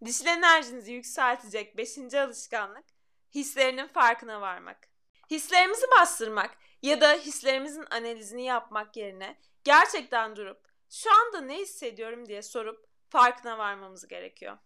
Dişil 0.06 0.26
enerjinizi 0.26 0.94
yükseltecek 0.94 1.78
beşinci 1.78 2.20
alışkanlık 2.20 2.86
hislerinin 3.36 3.88
farkına 3.88 4.42
varmak. 4.42 4.97
Hislerimizi 5.30 5.86
bastırmak 6.00 6.58
ya 6.82 7.02
da 7.02 7.14
hislerimizin 7.14 7.86
analizini 7.90 8.44
yapmak 8.44 8.98
yerine 8.98 9.40
gerçekten 9.64 10.36
durup 10.36 10.68
şu 10.90 11.10
anda 11.14 11.42
ne 11.42 11.58
hissediyorum 11.58 12.26
diye 12.26 12.42
sorup 12.42 12.88
farkına 13.10 13.58
varmamız 13.58 14.08
gerekiyor. 14.08 14.58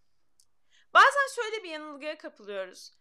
Bazen 0.94 1.34
şöyle 1.34 1.64
bir 1.64 1.68
yanılgıya 1.68 2.18
kapılıyoruz. 2.18 2.92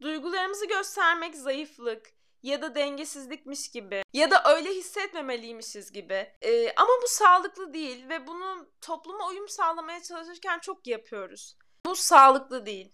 Duygularımızı 0.00 0.66
göstermek 0.66 1.34
zayıflık 1.36 2.12
ya 2.42 2.62
da 2.62 2.74
dengesizlikmiş 2.74 3.70
gibi 3.70 4.02
ya 4.12 4.30
da 4.30 4.54
öyle 4.54 4.70
hissetmemeliymişiz 4.70 5.92
gibi. 5.92 6.32
Ee, 6.42 6.74
ama 6.76 6.90
bu 7.02 7.08
sağlıklı 7.08 7.74
değil 7.74 8.08
ve 8.08 8.26
bunu 8.26 8.70
topluma 8.80 9.28
uyum 9.28 9.48
sağlamaya 9.48 10.02
çalışırken 10.02 10.58
çok 10.58 10.86
yapıyoruz. 10.86 11.56
Bu 11.86 11.96
sağlıklı 11.96 12.66
değil. 12.66 12.92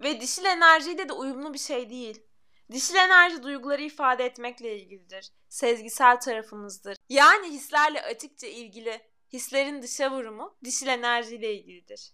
Ve 0.00 0.20
dişil 0.20 0.44
enerjiyle 0.44 1.08
de 1.08 1.12
uyumlu 1.12 1.54
bir 1.54 1.58
şey 1.58 1.90
değil. 1.90 2.25
Dişil 2.70 2.94
enerji 2.94 3.42
duyguları 3.42 3.82
ifade 3.82 4.24
etmekle 4.24 4.78
ilgilidir. 4.78 5.30
Sezgisel 5.48 6.20
tarafımızdır. 6.20 6.96
Yani 7.08 7.50
hislerle 7.50 8.02
açıkça 8.02 8.46
ilgili 8.46 9.00
hislerin 9.32 9.82
dışa 9.82 10.10
vurumu 10.10 10.56
dişil 10.64 10.86
enerjiyle 10.86 11.54
ilgilidir. 11.54 12.12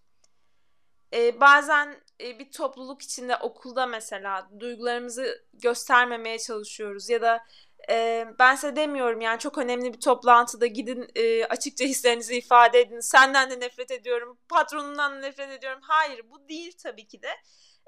Ee, 1.14 1.40
bazen 1.40 2.00
e, 2.20 2.38
bir 2.38 2.50
topluluk 2.50 3.02
içinde 3.02 3.36
okulda 3.36 3.86
mesela 3.86 4.50
duygularımızı 4.60 5.44
göstermemeye 5.52 6.38
çalışıyoruz 6.38 7.08
ya 7.08 7.22
da 7.22 7.44
e, 7.90 8.26
ben 8.38 8.54
size 8.54 8.76
demiyorum 8.76 9.20
yani 9.20 9.38
çok 9.38 9.58
önemli 9.58 9.92
bir 9.92 10.00
toplantıda 10.00 10.66
gidin 10.66 11.08
e, 11.14 11.44
açıkça 11.44 11.84
hislerinizi 11.84 12.36
ifade 12.36 12.80
edin. 12.80 13.00
Senden 13.00 13.50
de 13.50 13.60
nefret 13.60 13.90
ediyorum, 13.90 14.38
patronundan 14.48 15.12
da 15.12 15.16
nefret 15.16 15.50
ediyorum. 15.50 15.80
Hayır 15.82 16.22
bu 16.30 16.48
değil 16.48 16.72
tabii 16.82 17.06
ki 17.06 17.22
de 17.22 17.30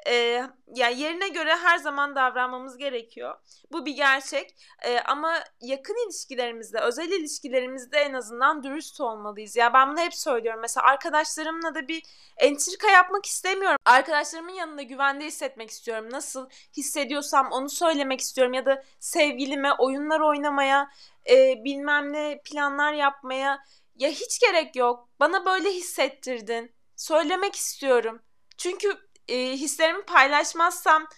e, 0.06 0.42
yani 0.74 1.00
yerine 1.00 1.28
göre 1.28 1.56
her 1.56 1.78
zaman 1.78 2.14
davranmamız 2.14 2.76
gerekiyor. 2.76 3.34
Bu 3.72 3.86
bir 3.86 3.96
gerçek. 3.96 4.56
E, 4.82 5.00
ama 5.00 5.34
yakın 5.60 6.06
ilişkilerimizde, 6.06 6.80
özel 6.80 7.08
ilişkilerimizde 7.08 7.98
en 7.98 8.12
azından 8.12 8.62
dürüst 8.62 9.00
olmalıyız. 9.00 9.56
Ya 9.56 9.72
ben 9.74 9.90
bunu 9.90 10.00
hep 10.00 10.14
söylüyorum. 10.14 10.60
Mesela 10.60 10.86
arkadaşlarımla 10.86 11.74
da 11.74 11.88
bir 11.88 12.02
entrika 12.36 12.90
yapmak 12.90 13.26
istemiyorum. 13.26 13.78
Arkadaşlarımın 13.84 14.52
yanında 14.52 14.82
güvende 14.82 15.24
hissetmek 15.24 15.70
istiyorum. 15.70 16.08
Nasıl 16.10 16.48
hissediyorsam 16.76 17.48
onu 17.52 17.68
söylemek 17.68 18.20
istiyorum 18.20 18.54
ya 18.54 18.66
da 18.66 18.84
sevgilime 19.00 19.72
oyunlar 19.72 20.20
oynamaya, 20.20 20.90
e, 21.30 21.64
bilmem 21.64 22.12
ne 22.12 22.40
planlar 22.44 22.92
yapmaya 22.92 23.64
ya 23.96 24.10
hiç 24.10 24.40
gerek 24.40 24.76
yok. 24.76 25.08
Bana 25.20 25.46
böyle 25.46 25.70
hissettirdin. 25.70 26.72
Söylemek 26.96 27.56
istiyorum. 27.56 28.22
Çünkü 28.58 28.96
e, 29.28 29.52
hislerimi 29.52 30.04
paylaşmazsam 30.04 31.08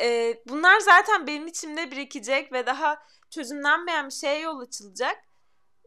e, 0.00 0.36
bunlar 0.48 0.80
zaten 0.80 1.26
benim 1.26 1.46
içimde 1.46 1.90
birikecek 1.90 2.52
ve 2.52 2.66
daha 2.66 3.02
çözümlenmeyen 3.30 4.06
bir 4.06 4.14
şeye 4.14 4.40
yol 4.40 4.60
açılacak. 4.60 5.16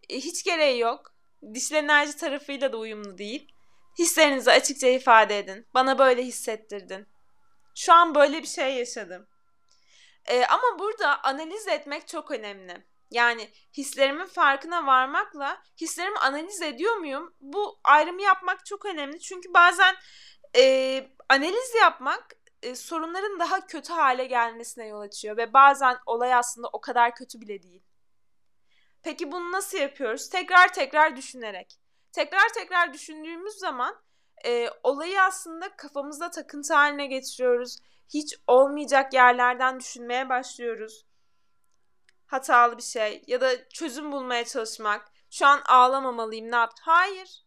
E, 0.10 0.16
hiç 0.16 0.44
gereği 0.44 0.80
yok. 0.80 1.16
Dişil 1.54 1.76
enerji 1.76 2.18
tarafıyla 2.18 2.72
da 2.74 2.78
uyumlu 2.78 3.18
değil. 3.18 3.54
Hislerinizi 4.00 4.52
açıkça 4.52 4.88
ifade 4.88 5.40
edin. 5.40 5.68
Bana 5.74 6.00
böyle 6.00 6.24
hissettirdin. 6.24 7.08
Şu 7.76 7.94
an 7.94 8.16
böyle 8.16 8.42
bir 8.42 8.48
şey 8.48 8.76
yaşadım. 8.76 9.28
E, 10.26 10.46
ama 10.46 10.80
burada 10.80 11.24
analiz 11.24 11.68
etmek 11.68 12.08
çok 12.08 12.32
önemli. 12.32 12.88
Yani 13.12 13.50
hislerimin 13.78 14.26
farkına 14.26 14.86
varmakla 14.86 15.64
hislerimi 15.82 16.18
analiz 16.18 16.62
ediyor 16.62 16.96
muyum? 16.96 17.36
Bu 17.40 17.80
ayrımı 17.84 18.22
yapmak 18.22 18.66
çok 18.66 18.86
önemli. 18.86 19.20
Çünkü 19.20 19.54
bazen 19.54 19.96
e, 20.56 21.08
analiz 21.30 21.76
yapmak 21.82 22.36
e, 22.62 22.76
sorunların 22.76 23.40
daha 23.40 23.68
kötü 23.68 23.94
hale 23.94 24.26
gelmesine 24.26 24.88
yol 24.88 25.02
açıyor 25.02 25.38
ve 25.38 25.54
bazen 25.54 25.98
olay 26.06 26.34
aslında 26.34 26.68
o 26.74 26.82
kadar 26.82 27.16
kötü 27.16 27.42
bile 27.42 27.64
değil. 27.64 27.84
Peki 29.04 29.32
bunu 29.32 29.52
nasıl 29.52 29.78
yapıyoruz? 29.78 30.30
Tekrar 30.30 30.74
tekrar 30.74 31.16
düşünerek. 31.16 31.80
Tekrar 32.12 32.50
tekrar 32.54 32.94
düşündüğümüz 32.94 33.54
zaman 33.54 33.96
e, 34.46 34.70
olayı 34.84 35.22
aslında 35.22 35.76
kafamızda 35.76 36.32
takıntı 36.32 36.74
haline 36.74 37.06
getiriyoruz. 37.06 37.78
Hiç 38.10 38.36
olmayacak 38.48 39.14
yerlerden 39.14 39.80
düşünmeye 39.80 40.30
başlıyoruz. 40.30 41.06
Hatalı 42.26 42.78
bir 42.78 42.84
şey 42.84 43.24
ya 43.28 43.42
da 43.42 43.70
çözüm 43.70 44.12
bulmaya 44.12 44.46
çalışmak. 44.46 45.12
Şu 45.30 45.46
an 45.46 45.62
ağlamamalıyım 45.66 46.52
ne 46.52 46.56
yaptım? 46.56 46.84
Hayır. 46.86 47.43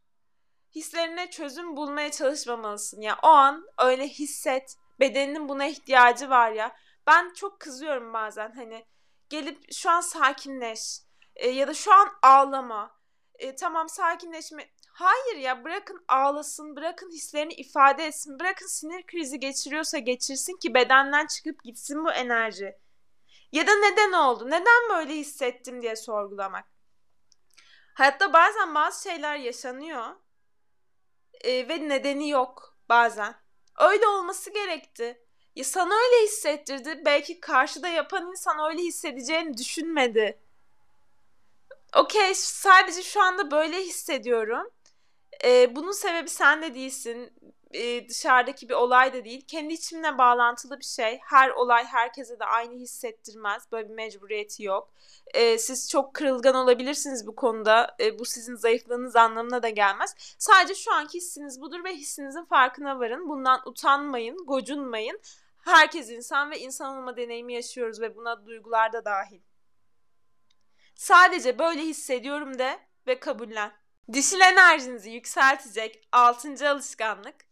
Hislerine 0.75 1.31
çözüm 1.31 1.77
bulmaya 1.77 2.11
çalışmamalısın. 2.11 3.01
Ya 3.01 3.19
o 3.23 3.29
an 3.29 3.67
öyle 3.79 4.09
hisset. 4.09 4.77
Bedeninin 5.01 5.49
buna 5.49 5.67
ihtiyacı 5.67 6.31
var 6.31 6.53
ya. 6.53 6.77
Ben 7.07 7.33
çok 7.33 7.61
kızıyorum 7.61 8.13
bazen 8.13 8.53
hani 8.53 8.87
gelip 9.29 9.73
şu 9.73 9.91
an 9.91 10.01
sakinleş 10.01 11.01
e, 11.37 11.49
ya 11.49 11.69
da 11.69 11.75
şu 11.75 11.93
an 11.93 12.09
ağlama. 12.23 12.97
E, 13.39 13.55
tamam 13.55 13.89
sakinleşme. 13.89 14.71
Hayır 14.93 15.37
ya 15.37 15.65
bırakın 15.65 16.05
ağlasın, 16.09 16.77
bırakın 16.77 17.11
hislerini 17.11 17.53
ifade 17.53 18.07
etsin, 18.07 18.39
bırakın 18.39 18.67
sinir 18.67 19.07
krizi 19.07 19.41
geçiriyorsa 19.41 19.99
geçirsin 19.99 20.57
ki 20.57 20.75
bedenden 20.75 21.27
çıkıp 21.27 21.65
gitsin 21.65 22.05
bu 22.05 22.13
enerji. 22.13 22.77
Ya 23.53 23.67
da 23.67 23.75
neden 23.75 24.13
oldu, 24.13 24.47
neden 24.47 24.89
böyle 24.91 25.15
hissettim 25.15 25.83
diye 25.83 25.97
sorgulamak. 25.97 26.65
Hayatta 27.95 28.33
bazen 28.33 28.75
bazı 28.75 29.03
şeyler 29.03 29.37
yaşanıyor 29.37 30.17
e, 31.45 31.69
ve 31.69 31.89
nedeni 31.89 32.31
yok 32.31 32.77
bazen. 32.89 33.35
Öyle 33.81 34.07
olması 34.07 34.53
gerekti. 34.53 35.21
Ya 35.57 35.65
sana 35.65 35.95
öyle 35.95 36.25
hissettirdi. 36.25 37.03
Belki 37.05 37.41
karşıda 37.41 37.89
yapan 37.89 38.31
insan 38.31 38.71
öyle 38.71 38.83
hissedeceğini 38.83 39.57
düşünmedi. 39.57 40.39
Okey 41.97 42.35
sadece 42.35 43.03
şu 43.03 43.23
anda 43.23 43.51
böyle 43.51 43.81
hissediyorum. 43.81 44.71
Ee, 45.45 45.77
bunun 45.77 45.93
sebebi 45.93 46.29
sen 46.29 46.63
de 46.63 46.75
değilsin. 46.75 47.33
Ee, 47.77 48.09
dışarıdaki 48.09 48.69
bir 48.69 48.75
olay 48.75 49.13
da 49.13 49.25
değil. 49.25 49.45
Kendi 49.47 49.75
içimle 49.75 50.19
bağlantılı 50.19 50.79
bir 50.79 50.85
şey. 50.85 51.19
Her 51.23 51.51
olay 51.51 51.85
herkese 51.85 52.39
de 52.39 52.45
aynı 52.45 52.75
hissettirmez. 52.75 53.73
Böyle 53.73 53.89
bir 53.89 53.95
mecburiyeti 53.95 54.63
yok. 54.63 54.91
Ee, 55.35 55.59
siz 55.59 55.91
çok 55.91 56.15
kırılgan 56.15 56.55
olabilirsiniz 56.55 57.27
bu 57.27 57.37
konuda. 57.37 57.97
Ee, 58.01 58.19
bu 58.19 58.25
sizin 58.25 58.55
zayıflığınız 58.55 59.17
anlamına 59.17 59.63
da 59.63 59.69
gelmez. 59.69 60.15
Sadece 60.39 60.75
şu 60.75 60.93
anki 60.93 61.19
hissiniz 61.19 61.61
budur 61.61 61.85
ve 61.85 61.95
hissinizin 61.95 62.45
farkına 62.45 62.99
varın. 63.01 63.29
Bundan 63.29 63.61
utanmayın, 63.67 64.37
gocunmayın. 64.47 65.21
Herkes 65.65 66.11
insan 66.11 66.51
ve 66.51 66.61
insan 66.61 66.97
olma 66.97 67.17
deneyimi 67.17 67.55
yaşıyoruz 67.55 68.01
ve 68.01 68.17
buna 68.17 68.47
duygular 68.47 68.93
da 68.93 69.05
dahil. 69.05 69.41
Sadece 70.95 71.59
böyle 71.59 71.83
hissediyorum 71.83 72.59
de 72.59 72.79
ve 73.07 73.21
kabullen. 73.21 73.73
Dişil 74.13 74.41
enerjinizi 74.41 75.11
yükseltecek 75.11 76.09
6. 76.13 76.69
alışkanlık. 76.69 77.46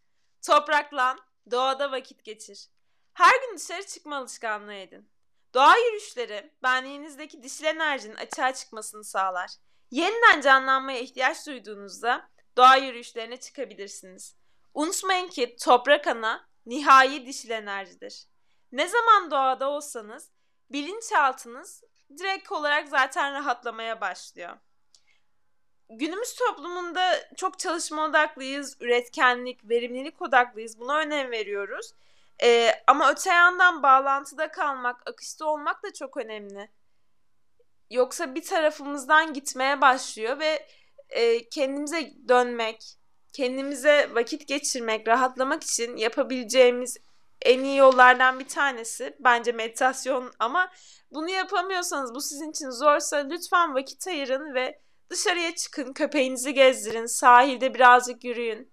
Topraklan, 0.46 1.18
doğada 1.50 1.92
vakit 1.92 2.24
geçir. 2.24 2.68
Her 3.14 3.40
gün 3.40 3.56
dışarı 3.56 3.86
çıkma 3.86 4.16
alışkanlığı 4.16 4.74
edin. 4.74 5.10
Doğa 5.54 5.76
yürüyüşleri 5.76 6.52
benliğinizdeki 6.62 7.42
dişil 7.42 7.64
enerjinin 7.64 8.14
açığa 8.14 8.54
çıkmasını 8.54 9.04
sağlar. 9.04 9.50
Yeniden 9.90 10.40
canlanmaya 10.40 10.98
ihtiyaç 10.98 11.46
duyduğunuzda 11.46 12.28
doğa 12.56 12.76
yürüyüşlerine 12.76 13.36
çıkabilirsiniz. 13.36 14.36
Unutmayın 14.74 15.28
ki 15.28 15.56
toprak 15.64 16.06
ana 16.06 16.48
nihai 16.66 17.26
dişil 17.26 17.50
enerjidir. 17.50 18.26
Ne 18.72 18.88
zaman 18.88 19.30
doğada 19.30 19.70
olsanız 19.70 20.30
bilinçaltınız 20.70 21.84
direkt 22.18 22.52
olarak 22.52 22.88
zaten 22.88 23.32
rahatlamaya 23.32 24.00
başlıyor. 24.00 24.58
Günümüz 25.90 26.34
toplumunda 26.34 27.16
çok 27.36 27.58
çalışma 27.58 28.04
odaklıyız, 28.04 28.76
üretkenlik, 28.80 29.68
verimlilik 29.68 30.22
odaklıyız. 30.22 30.78
Buna 30.78 30.98
önem 30.98 31.30
veriyoruz. 31.30 31.92
Ee, 32.42 32.70
ama 32.86 33.10
öte 33.10 33.30
yandan 33.30 33.82
bağlantıda 33.82 34.50
kalmak, 34.50 35.10
akışta 35.10 35.44
olmak 35.46 35.82
da 35.82 35.92
çok 35.92 36.16
önemli. 36.16 36.70
Yoksa 37.90 38.34
bir 38.34 38.42
tarafımızdan 38.42 39.32
gitmeye 39.32 39.80
başlıyor 39.80 40.38
ve 40.38 40.66
e, 41.10 41.48
kendimize 41.48 42.12
dönmek, 42.28 42.98
kendimize 43.32 44.10
vakit 44.14 44.48
geçirmek, 44.48 45.08
rahatlamak 45.08 45.62
için 45.62 45.96
yapabileceğimiz 45.96 46.96
en 47.42 47.60
iyi 47.60 47.76
yollardan 47.76 48.40
bir 48.40 48.48
tanesi 48.48 49.16
bence 49.20 49.52
meditasyon 49.52 50.32
ama 50.38 50.70
bunu 51.10 51.30
yapamıyorsanız 51.30 52.14
bu 52.14 52.20
sizin 52.20 52.50
için 52.50 52.70
zorsa 52.70 53.16
lütfen 53.16 53.74
vakit 53.74 54.06
ayırın 54.06 54.54
ve 54.54 54.80
dışarıya 55.14 55.54
çıkın, 55.54 55.92
köpeğinizi 55.92 56.54
gezdirin, 56.54 57.06
sahilde 57.06 57.74
birazcık 57.74 58.24
yürüyün. 58.24 58.72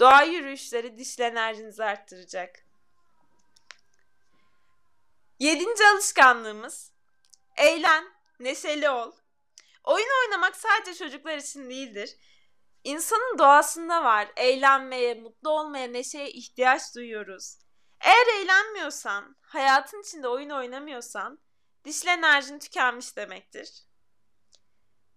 Doğa 0.00 0.22
yürüyüşleri 0.22 0.98
dişli 0.98 1.24
enerjinizi 1.24 1.84
arttıracak. 1.84 2.64
Yedinci 5.38 5.86
alışkanlığımız 5.86 6.92
eğlen, 7.56 8.04
neşeli 8.40 8.90
ol. 8.90 9.12
Oyun 9.84 10.08
oynamak 10.24 10.56
sadece 10.56 10.94
çocuklar 10.94 11.36
için 11.36 11.70
değildir. 11.70 12.16
İnsanın 12.84 13.38
doğasında 13.38 14.04
var. 14.04 14.28
Eğlenmeye, 14.36 15.14
mutlu 15.14 15.50
olmaya, 15.50 15.88
neşeye 15.88 16.30
ihtiyaç 16.30 16.94
duyuyoruz. 16.94 17.58
Eğer 18.00 18.40
eğlenmiyorsan, 18.40 19.36
hayatın 19.40 20.02
içinde 20.02 20.28
oyun 20.28 20.50
oynamıyorsan, 20.50 21.38
dişli 21.84 22.10
enerjin 22.10 22.58
tükenmiş 22.58 23.16
demektir. 23.16 23.87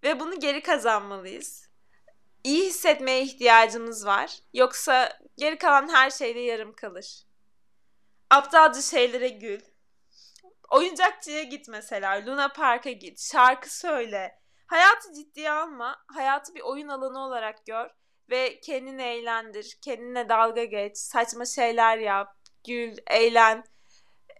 Ve 0.03 0.19
bunu 0.19 0.39
geri 0.39 0.63
kazanmalıyız. 0.63 1.69
İyi 2.43 2.65
hissetmeye 2.65 3.21
ihtiyacımız 3.21 4.05
var. 4.05 4.39
Yoksa 4.53 5.19
geri 5.37 5.57
kalan 5.57 5.93
her 5.93 6.09
şeyde 6.09 6.39
yarım 6.39 6.73
kalır. 6.73 7.23
Aptalca 8.29 8.81
şeylere 8.81 9.29
gül. 9.29 9.61
Oyuncakçıya 10.69 11.43
git 11.43 11.67
mesela. 11.67 12.25
Luna 12.25 12.47
Park'a 12.47 12.91
git. 12.91 13.31
Şarkı 13.31 13.77
söyle. 13.77 14.39
Hayatı 14.67 15.13
ciddiye 15.13 15.51
alma. 15.51 16.03
Hayatı 16.07 16.55
bir 16.55 16.61
oyun 16.61 16.87
alanı 16.87 17.19
olarak 17.19 17.65
gör. 17.65 17.89
Ve 18.29 18.59
kendini 18.59 19.01
eğlendir. 19.03 19.77
Kendine 19.81 20.29
dalga 20.29 20.63
geç. 20.63 20.97
Saçma 20.97 21.45
şeyler 21.45 21.97
yap. 21.97 22.37
Gül, 22.67 22.97
eğlen. 23.07 23.63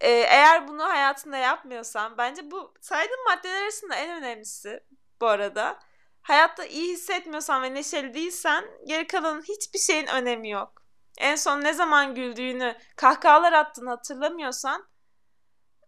Ee, 0.02 0.10
eğer 0.10 0.68
bunu 0.68 0.84
hayatında 0.84 1.38
yapmıyorsan 1.38 2.18
bence 2.18 2.52
bu 2.52 2.74
saydığım 2.82 3.24
maddeler 3.26 3.62
arasında 3.62 3.96
en 3.96 4.18
önemlisi 4.18 4.84
bu 5.22 5.28
arada. 5.28 5.80
Hayatta 6.22 6.66
iyi 6.66 6.94
hissetmiyorsan 6.94 7.64
ve 7.64 7.74
neşeli 7.74 8.14
değilsen 8.14 8.66
geri 8.86 9.08
kalanın 9.08 9.42
hiçbir 9.42 9.80
şeyin 9.80 10.08
önemi 10.08 10.50
yok. 10.50 10.84
En 11.18 11.36
son 11.36 11.62
ne 11.62 11.74
zaman 11.74 12.16
güldüğünü, 12.16 12.78
kahkahalar 12.96 13.54
attığını 13.54 13.90
hatırlamıyorsan 13.90 14.92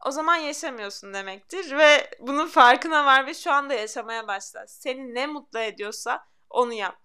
o 0.06 0.12
zaman 0.12 0.36
yaşamıyorsun 0.36 1.14
demektir 1.14 1.78
ve 1.78 2.12
bunun 2.20 2.48
farkına 2.48 3.06
var 3.06 3.28
ve 3.28 3.34
şu 3.34 3.52
anda 3.52 3.74
yaşamaya 3.74 4.28
başla. 4.28 4.68
Seni 4.68 5.16
ne 5.16 5.28
mutlu 5.28 5.60
ediyorsa 5.60 6.26
onu 6.50 6.74
yap. 6.74 7.00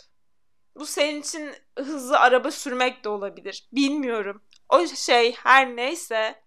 Bu 0.75 0.87
senin 0.87 1.21
için 1.21 1.55
hızlı 1.79 2.19
araba 2.19 2.51
sürmek 2.51 3.05
de 3.05 3.09
olabilir. 3.09 3.69
Bilmiyorum. 3.73 4.43
O 4.69 4.87
şey 4.87 5.35
her 5.35 5.77
neyse, 5.77 6.43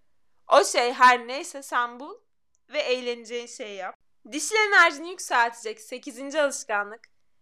o 0.48 0.64
şey 0.64 0.92
her 0.92 1.26
neyse 1.26 1.62
sen 1.62 2.00
bul 2.00 2.14
ve 2.72 2.80
eğleneceğin 2.80 3.46
şeyi 3.46 3.76
yap. 3.76 3.96
Dişil 4.30 4.56
enerjini 4.56 5.10
yükseltecek 5.10 5.80
8. 5.80 6.34
alışkanlık. 6.34 7.00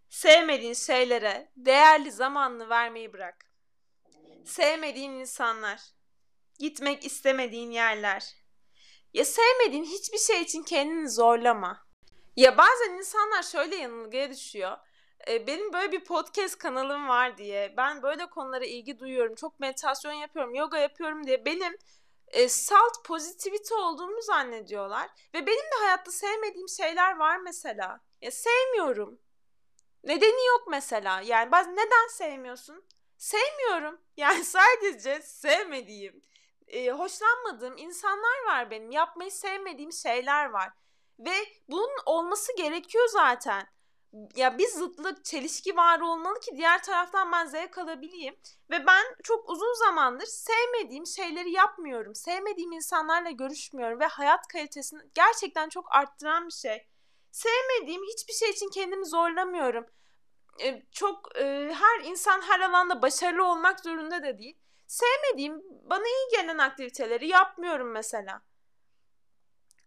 Sevmediğin 0.09 0.75
şeylere 0.75 1.49
değerli 1.57 2.13
zamanını 2.13 2.69
vermeyi 2.69 3.13
bırak. 3.13 3.47
Sevmediğin 4.45 5.13
insanlar, 5.13 5.81
gitmek 6.59 7.05
istemediğin 7.05 7.71
yerler, 7.71 8.35
ya 9.15 9.25
sevmediğin 9.25 9.85
hiçbir 9.85 10.19
şey 10.19 10.43
için 10.43 10.63
kendini 10.63 11.11
zorlama. 11.11 11.87
Ya 12.37 12.59
bazen 12.59 12.93
insanlar 12.99 13.43
şöyle 13.43 13.77
yanılgıya 13.77 14.31
düşüyor. 14.31 14.77
E, 15.29 15.47
benim 15.47 15.73
böyle 15.73 15.93
bir 15.93 16.05
podcast 16.05 16.59
kanalım 16.59 17.09
var 17.09 17.39
diye, 17.39 17.75
ben 17.77 18.03
böyle 18.03 18.27
konulara 18.27 18.65
ilgi 18.65 18.99
duyuyorum, 18.99 19.35
çok 19.35 19.61
meditasyon 19.61 20.13
yapıyorum, 20.13 20.55
yoga 20.55 20.79
yapıyorum 20.79 21.27
diye 21.27 21.45
benim 21.45 21.77
e, 22.31 22.49
salt 22.49 23.05
pozitivite 23.05 23.75
olduğumu 23.75 24.23
zannediyorlar. 24.23 25.11
Ve 25.35 25.47
benim 25.47 25.65
de 25.65 25.77
hayatta 25.81 26.11
sevmediğim 26.11 26.69
şeyler 26.69 27.17
var 27.17 27.37
mesela. 27.37 28.01
Ya 28.21 28.31
sevmiyorum. 28.31 29.21
Nedeni 30.05 30.47
yok 30.47 30.65
mesela. 30.69 31.21
Yani 31.21 31.53
bazen 31.53 31.73
neden 31.77 32.09
sevmiyorsun? 32.09 32.85
Sevmiyorum. 33.19 34.01
Yani 34.17 34.45
sadece 34.45 35.23
sevmediğim, 35.23 36.23
e, 36.67 36.91
hoşlanmadığım 36.91 37.77
insanlar 37.77 38.45
var 38.47 38.71
benim. 38.71 38.91
Yapmayı 38.91 39.31
sevmediğim 39.31 39.93
şeyler 39.93 40.51
var. 40.51 40.73
Ve 41.19 41.35
bunun 41.69 41.91
olması 42.07 42.57
gerekiyor 42.57 43.09
zaten. 43.09 43.67
Ya 44.37 44.59
bir 44.59 44.69
zıtlık, 44.69 45.25
çelişki 45.25 45.77
var 45.77 46.01
olmalı 46.01 46.41
ki 46.41 46.51
diğer 46.57 46.83
taraftan 46.83 47.33
ben 47.33 47.47
zevk 47.47 47.79
alabileyim. 47.79 48.37
Ve 48.71 48.87
ben 48.87 49.05
çok 49.23 49.51
uzun 49.51 49.75
zamandır 49.79 50.27
sevmediğim 50.27 51.07
şeyleri 51.07 51.51
yapmıyorum. 51.51 52.15
Sevmediğim 52.15 52.73
insanlarla 52.73 53.31
görüşmüyorum 53.31 54.01
ve 54.01 54.07
hayat 54.07 54.47
kalitesini 54.47 55.01
gerçekten 55.15 55.69
çok 55.69 55.95
arttıran 55.95 56.47
bir 56.47 56.53
şey. 56.53 56.87
Sevmediğim 57.31 58.03
hiçbir 58.03 58.33
şey 58.33 58.51
için 58.51 58.71
kendimi 58.71 59.07
zorlamıyorum. 59.07 59.87
Ee, 60.63 60.83
çok 60.93 61.37
e, 61.37 61.71
her 61.75 62.05
insan 62.05 62.41
her 62.41 62.61
alanda 62.61 63.03
başarılı 63.03 63.45
olmak 63.47 63.81
zorunda 63.81 64.23
da 64.23 64.39
değil. 64.39 64.59
Sevmediğim, 64.87 65.63
bana 65.91 66.05
iyi 66.07 66.41
gelen 66.41 66.59
aktiviteleri 66.59 67.29
yapmıyorum 67.29 67.91
mesela. 67.91 68.43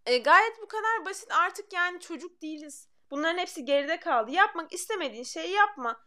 E, 0.06 0.18
gayet 0.18 0.62
bu 0.62 0.68
kadar 0.68 1.06
basit. 1.06 1.32
Artık 1.32 1.74
yani 1.74 2.00
çocuk 2.00 2.42
değiliz. 2.42 2.93
Bunların 3.12 3.38
hepsi 3.38 3.66
geride 3.66 4.00
kaldı. 4.00 4.32
Yapmak 4.32 4.74
istemediğin 4.74 5.24
şeyi 5.24 5.52
yapma. 5.52 6.02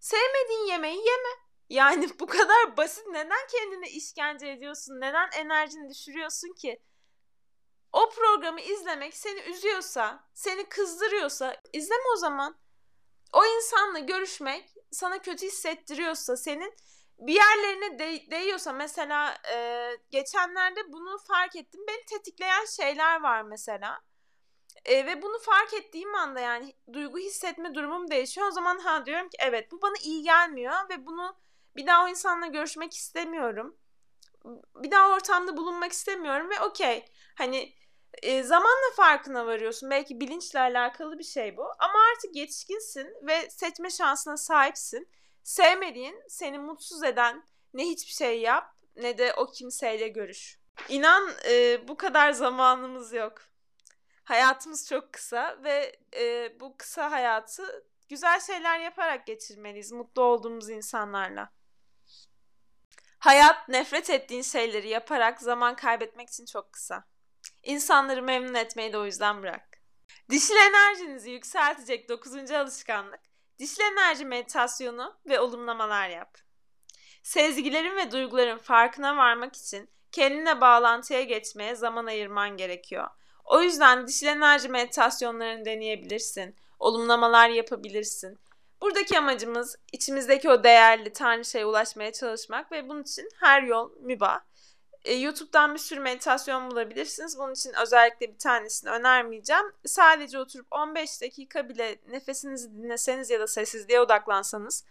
Sevmediğin 0.00 0.66
yemeği 0.66 0.96
yeme. 0.96 1.28
Yani 1.68 2.08
bu 2.20 2.26
kadar 2.26 2.76
basit. 2.76 3.06
Neden 3.06 3.46
kendine 3.52 3.90
işkence 3.90 4.48
ediyorsun? 4.48 5.00
Neden 5.00 5.30
enerjini 5.36 5.90
düşürüyorsun 5.90 6.54
ki? 6.54 6.82
O 7.92 8.10
programı 8.10 8.60
izlemek 8.60 9.16
seni 9.16 9.40
üzüyorsa, 9.40 10.24
seni 10.34 10.68
kızdırıyorsa 10.68 11.56
izleme 11.72 12.02
o 12.14 12.16
zaman. 12.16 12.56
O 13.32 13.44
insanla 13.44 13.98
görüşmek 13.98 14.74
sana 14.90 15.18
kötü 15.22 15.46
hissettiriyorsa, 15.46 16.36
senin 16.36 16.74
bir 17.18 17.34
yerlerine 17.34 17.98
de- 17.98 18.30
değiyorsa 18.30 18.72
mesela 18.72 19.38
e, 19.54 19.88
geçenlerde 20.10 20.92
bunu 20.92 21.18
fark 21.18 21.56
ettim. 21.56 21.80
Beni 21.88 22.04
tetikleyen 22.06 22.64
şeyler 22.64 23.20
var 23.20 23.42
mesela. 23.42 24.00
E, 24.84 25.06
ve 25.06 25.22
bunu 25.22 25.38
fark 25.38 25.74
ettiğim 25.74 26.14
anda 26.14 26.40
yani 26.40 26.74
duygu 26.92 27.18
hissetme 27.18 27.74
durumum 27.74 28.10
değişiyor. 28.10 28.46
O 28.46 28.50
zaman 28.50 28.78
ha 28.78 29.06
diyorum 29.06 29.28
ki 29.28 29.36
evet 29.40 29.72
bu 29.72 29.82
bana 29.82 29.94
iyi 30.02 30.22
gelmiyor 30.22 30.72
ve 30.90 31.06
bunu 31.06 31.36
bir 31.76 31.86
daha 31.86 32.04
o 32.04 32.08
insanla 32.08 32.46
görüşmek 32.46 32.94
istemiyorum. 32.94 33.76
Bir 34.76 34.90
daha 34.90 35.14
ortamda 35.14 35.56
bulunmak 35.56 35.92
istemiyorum 35.92 36.50
ve 36.50 36.60
okey. 36.60 37.04
Hani 37.34 37.74
e, 38.22 38.42
zamanla 38.42 38.94
farkına 38.96 39.46
varıyorsun. 39.46 39.90
Belki 39.90 40.20
bilinçle 40.20 40.58
alakalı 40.58 41.18
bir 41.18 41.24
şey 41.24 41.56
bu. 41.56 41.64
Ama 41.78 41.94
artık 42.12 42.36
yetişkinsin 42.36 43.14
ve 43.22 43.50
seçme 43.50 43.90
şansına 43.90 44.36
sahipsin. 44.36 45.08
Sevmediğin, 45.42 46.22
seni 46.28 46.58
mutsuz 46.58 47.04
eden 47.04 47.44
ne 47.74 47.84
hiçbir 47.84 48.12
şey 48.12 48.40
yap 48.40 48.74
ne 48.96 49.18
de 49.18 49.34
o 49.34 49.46
kimseyle 49.46 50.08
görüş. 50.08 50.58
İnan 50.88 51.30
e, 51.48 51.88
bu 51.88 51.96
kadar 51.96 52.32
zamanımız 52.32 53.12
yok. 53.12 53.51
Hayatımız 54.24 54.88
çok 54.88 55.12
kısa 55.12 55.58
ve 55.64 55.96
e, 56.16 56.60
bu 56.60 56.76
kısa 56.76 57.10
hayatı 57.10 57.86
güzel 58.08 58.40
şeyler 58.40 58.80
yaparak 58.80 59.26
geçirmeliyiz 59.26 59.92
mutlu 59.92 60.22
olduğumuz 60.22 60.70
insanlarla. 60.70 61.52
Hayat 63.18 63.68
nefret 63.68 64.10
ettiğin 64.10 64.42
şeyleri 64.42 64.88
yaparak 64.88 65.40
zaman 65.40 65.76
kaybetmek 65.76 66.28
için 66.28 66.46
çok 66.46 66.72
kısa. 66.72 67.04
İnsanları 67.62 68.22
memnun 68.22 68.54
etmeyi 68.54 68.92
de 68.92 68.98
o 68.98 69.04
yüzden 69.04 69.42
bırak. 69.42 69.68
Dişil 70.30 70.56
enerjinizi 70.56 71.30
yükseltecek 71.30 72.08
dokuzuncu 72.08 72.58
alışkanlık, 72.58 73.20
dişil 73.58 73.82
enerji 73.82 74.24
meditasyonu 74.24 75.16
ve 75.26 75.40
olumlamalar 75.40 76.08
yap. 76.08 76.38
Sezgilerin 77.22 77.96
ve 77.96 78.10
duyguların 78.10 78.58
farkına 78.58 79.16
varmak 79.16 79.56
için 79.56 79.90
kendine 80.12 80.60
bağlantıya 80.60 81.22
geçmeye 81.22 81.74
zaman 81.74 82.06
ayırman 82.06 82.56
gerekiyor. 82.56 83.08
O 83.52 83.62
yüzden 83.62 84.06
dişil 84.06 84.26
enerji 84.26 84.68
meditasyonlarını 84.68 85.64
deneyebilirsin. 85.64 86.56
Olumlamalar 86.78 87.48
yapabilirsin. 87.48 88.38
Buradaki 88.82 89.18
amacımız 89.18 89.76
içimizdeki 89.92 90.50
o 90.50 90.64
değerli 90.64 91.12
tanrıçaya 91.12 91.66
ulaşmaya 91.66 92.12
çalışmak 92.12 92.72
ve 92.72 92.88
bunun 92.88 93.02
için 93.02 93.28
her 93.40 93.62
yol 93.62 93.90
mübah. 94.00 94.40
E, 95.04 95.14
YouTube'dan 95.14 95.74
bir 95.74 95.78
sürü 95.78 96.00
meditasyon 96.00 96.70
bulabilirsiniz. 96.70 97.38
Bunun 97.38 97.52
için 97.52 97.72
özellikle 97.82 98.32
bir 98.32 98.38
tanesini 98.38 98.90
önermeyeceğim. 98.90 99.72
Sadece 99.86 100.38
oturup 100.38 100.66
15 100.70 101.22
dakika 101.22 101.68
bile 101.68 101.98
nefesinizi 102.08 102.76
dinleseniz 102.76 103.30
ya 103.30 103.40
da 103.40 103.46
sessizliğe 103.46 104.00
odaklansanız 104.00 104.84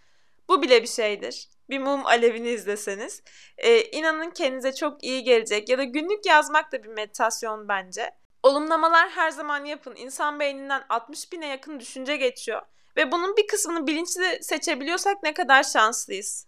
bu 0.50 0.62
bile 0.62 0.82
bir 0.82 0.88
şeydir. 0.88 1.50
Bir 1.70 1.80
mum 1.80 2.06
alevini 2.06 2.50
izleseniz. 2.50 3.24
E, 3.58 3.82
inanın 3.82 4.30
kendinize 4.30 4.76
çok 4.76 5.04
iyi 5.04 5.24
gelecek. 5.24 5.70
Ya 5.70 5.78
da 5.78 5.84
günlük 5.84 6.26
yazmak 6.26 6.72
da 6.72 6.84
bir 6.84 6.90
meditasyon 6.90 7.68
bence. 7.68 8.21
Olumlamalar 8.44 9.10
her 9.10 9.32
zaman 9.32 9.66
yapın. 9.66 9.96
İnsan 9.96 10.40
beyninden 10.40 10.86
60 10.90 11.32
bine 11.32 11.48
yakın 11.48 11.80
düşünce 11.80 12.18
geçiyor. 12.18 12.62
Ve 12.98 13.12
bunun 13.12 13.38
bir 13.38 13.48
kısmını 13.48 13.88
bilinçli 13.88 14.44
seçebiliyorsak 14.44 15.24
ne 15.24 15.34
kadar 15.34 15.64
şanslıyız. 15.64 16.48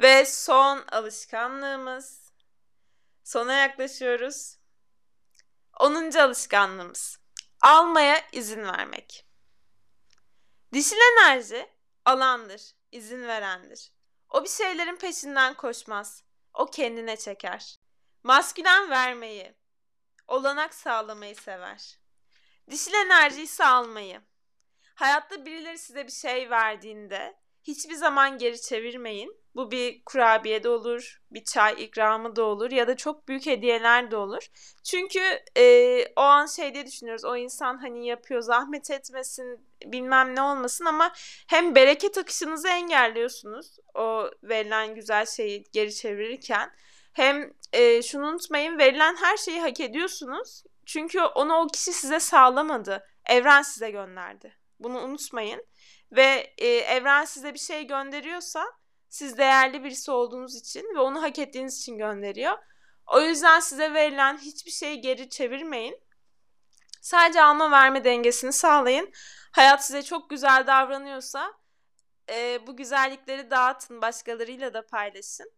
Ve 0.00 0.24
son 0.24 0.84
alışkanlığımız. 0.92 2.32
Sona 3.24 3.52
yaklaşıyoruz. 3.52 4.58
10. 5.80 6.18
alışkanlığımız. 6.18 7.18
Almaya 7.60 8.22
izin 8.32 8.62
vermek. 8.62 9.26
Dişil 10.72 10.96
enerji 11.12 11.66
alandır, 12.04 12.62
izin 12.92 13.26
verendir. 13.26 13.92
O 14.28 14.44
bir 14.44 14.48
şeylerin 14.48 14.96
peşinden 14.96 15.54
koşmaz. 15.54 16.24
O 16.54 16.66
kendine 16.66 17.16
çeker. 17.16 17.76
Maskülen 18.22 18.90
vermeyi, 18.90 19.54
olanak 20.28 20.74
sağlamayı 20.74 21.36
sever. 21.36 21.98
Dişil 22.70 22.94
enerji 22.94 23.42
ise 23.42 23.64
almayı. 23.64 24.20
Hayatta 24.94 25.46
birileri 25.46 25.78
size 25.78 26.06
bir 26.06 26.12
şey 26.12 26.50
verdiğinde 26.50 27.36
hiçbir 27.62 27.94
zaman 27.94 28.38
geri 28.38 28.60
çevirmeyin. 28.60 29.38
Bu 29.54 29.70
bir 29.70 30.04
kurabiye 30.04 30.62
de 30.62 30.68
olur, 30.68 31.22
bir 31.30 31.44
çay 31.44 31.84
ikramı 31.84 32.36
da 32.36 32.42
olur 32.42 32.70
ya 32.70 32.88
da 32.88 32.96
çok 32.96 33.28
büyük 33.28 33.46
hediyeler 33.46 34.10
de 34.10 34.16
olur. 34.16 34.46
Çünkü 34.84 35.20
e, 35.56 36.04
o 36.16 36.20
an 36.20 36.46
şey 36.46 36.74
diye 36.74 36.86
düşünüyoruz. 36.86 37.24
O 37.24 37.36
insan 37.36 37.78
hani 37.78 38.06
yapıyor 38.06 38.40
zahmet 38.40 38.90
etmesin 38.90 39.66
bilmem 39.84 40.36
ne 40.36 40.42
olmasın 40.42 40.84
ama 40.84 41.12
hem 41.46 41.74
bereket 41.74 42.18
akışınızı 42.18 42.68
engelliyorsunuz 42.68 43.76
o 43.94 44.30
verilen 44.42 44.94
güzel 44.94 45.26
şeyi 45.26 45.64
geri 45.72 45.94
çevirirken 45.94 46.70
hem 47.18 47.52
e, 47.72 48.02
şunu 48.02 48.26
unutmayın 48.26 48.78
verilen 48.78 49.16
her 49.16 49.36
şeyi 49.36 49.60
hak 49.60 49.80
ediyorsunuz. 49.80 50.64
Çünkü 50.86 51.20
onu 51.20 51.54
o 51.54 51.66
kişi 51.66 51.92
size 51.92 52.20
sağlamadı. 52.20 53.06
Evren 53.26 53.62
size 53.62 53.90
gönderdi. 53.90 54.58
Bunu 54.78 55.00
unutmayın. 55.00 55.66
Ve 56.12 56.54
e, 56.58 56.66
evren 56.66 57.24
size 57.24 57.54
bir 57.54 57.58
şey 57.58 57.86
gönderiyorsa 57.86 58.64
siz 59.08 59.38
değerli 59.38 59.84
birisi 59.84 60.10
olduğunuz 60.10 60.56
için 60.56 60.94
ve 60.94 61.00
onu 61.00 61.22
hak 61.22 61.38
ettiğiniz 61.38 61.78
için 61.78 61.98
gönderiyor. 61.98 62.58
O 63.06 63.20
yüzden 63.20 63.60
size 63.60 63.94
verilen 63.94 64.38
hiçbir 64.38 64.70
şeyi 64.70 65.00
geri 65.00 65.30
çevirmeyin. 65.30 66.00
Sadece 67.00 67.42
alma 67.42 67.70
verme 67.70 68.04
dengesini 68.04 68.52
sağlayın. 68.52 69.12
Hayat 69.52 69.86
size 69.86 70.02
çok 70.02 70.30
güzel 70.30 70.66
davranıyorsa 70.66 71.52
e, 72.30 72.66
bu 72.66 72.76
güzellikleri 72.76 73.50
dağıtın, 73.50 74.02
başkalarıyla 74.02 74.74
da 74.74 74.86
paylaşın. 74.86 75.57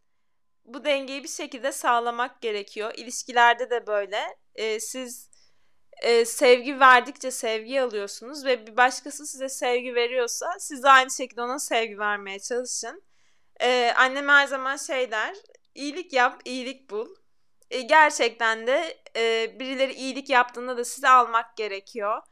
Bu 0.65 0.85
dengeyi 0.85 1.23
bir 1.25 1.29
şekilde 1.29 1.73
sağlamak 1.73 2.43
gerekiyor. 2.43 2.93
İlişkilerde 2.97 3.71
de 3.71 3.87
böyle. 3.87 4.37
E, 4.55 4.81
siz 4.81 5.31
e, 6.03 6.25
sevgi 6.25 6.81
verdikçe 6.81 7.31
sevgi 7.31 7.83
alıyorsunuz 7.83 8.45
ve 8.45 8.67
bir 8.67 8.77
başkası 8.77 9.27
size 9.27 9.49
sevgi 9.49 9.95
veriyorsa 9.95 10.47
siz 10.59 10.83
de 10.83 10.91
aynı 10.91 11.11
şekilde 11.11 11.43
ona 11.43 11.59
sevgi 11.59 11.99
vermeye 11.99 12.39
çalışın. 12.39 13.03
E, 13.61 13.93
annem 13.97 14.29
her 14.29 14.47
zaman 14.47 14.77
şey 14.77 15.11
der, 15.11 15.37
iyilik 15.75 16.13
yap, 16.13 16.43
iyilik 16.45 16.91
bul. 16.91 17.15
E, 17.71 17.81
gerçekten 17.81 18.67
de 18.67 18.99
e, 19.17 19.57
birileri 19.61 19.93
iyilik 19.93 20.31
yaptığında 20.31 20.77
da 20.77 20.85
size 20.85 21.09
almak 21.09 21.57
gerekiyor. 21.57 22.23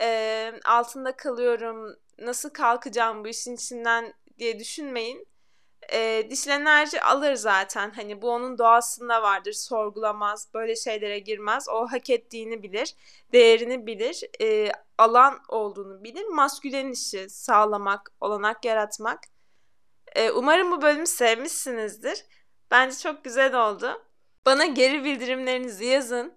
E, 0.00 0.52
altında 0.64 1.16
kalıyorum, 1.16 1.96
nasıl 2.18 2.50
kalkacağım 2.50 3.24
bu 3.24 3.28
işin 3.28 3.54
içinden 3.54 4.14
diye 4.38 4.58
düşünmeyin. 4.58 5.28
E, 5.92 6.26
dişil 6.30 6.50
enerji 6.50 7.02
alır 7.02 7.34
zaten. 7.34 7.90
Hani 7.90 8.22
bu 8.22 8.30
onun 8.30 8.58
doğasında 8.58 9.22
vardır. 9.22 9.52
Sorgulamaz, 9.52 10.48
böyle 10.54 10.76
şeylere 10.76 11.18
girmez. 11.18 11.68
O 11.68 11.86
hak 11.86 12.10
ettiğini 12.10 12.62
bilir, 12.62 12.94
değerini 13.32 13.86
bilir, 13.86 14.22
e, 14.40 14.72
alan 14.98 15.40
olduğunu 15.48 16.04
bilir. 16.04 16.24
Maskülen 16.24 16.90
işi 16.90 17.30
sağlamak, 17.30 18.12
olanak 18.20 18.64
yaratmak. 18.64 19.20
E, 20.14 20.30
umarım 20.30 20.70
bu 20.70 20.82
bölümü 20.82 21.06
sevmişsinizdir. 21.06 22.24
Bence 22.70 22.98
çok 22.98 23.24
güzel 23.24 23.68
oldu. 23.68 24.02
Bana 24.46 24.66
geri 24.66 25.04
bildirimlerinizi 25.04 25.84
yazın. 25.84 26.36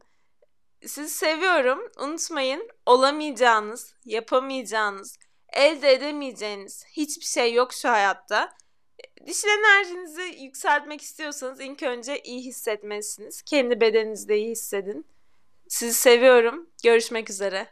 Sizi 0.86 1.10
seviyorum. 1.10 1.91
Unutmayın 1.99 2.69
olamayacağınız, 2.86 3.93
yapamayacağınız, 4.06 5.17
elde 5.54 5.93
edemeyeceğiniz 5.93 6.86
hiçbir 6.86 7.25
şey 7.25 7.54
yok 7.54 7.73
şu 7.73 7.89
hayatta. 7.89 8.54
Dişil 9.27 9.47
enerjinizi 9.47 10.43
yükseltmek 10.43 11.01
istiyorsanız 11.01 11.62
ilk 11.62 11.83
önce 11.83 12.19
iyi 12.19 12.45
hissetmelisiniz. 12.45 13.41
Kendi 13.41 13.81
bedeninizde 13.81 14.38
iyi 14.38 14.51
hissedin. 14.51 15.05
Sizi 15.67 15.93
seviyorum. 15.93 16.69
Görüşmek 16.83 17.29
üzere. 17.29 17.67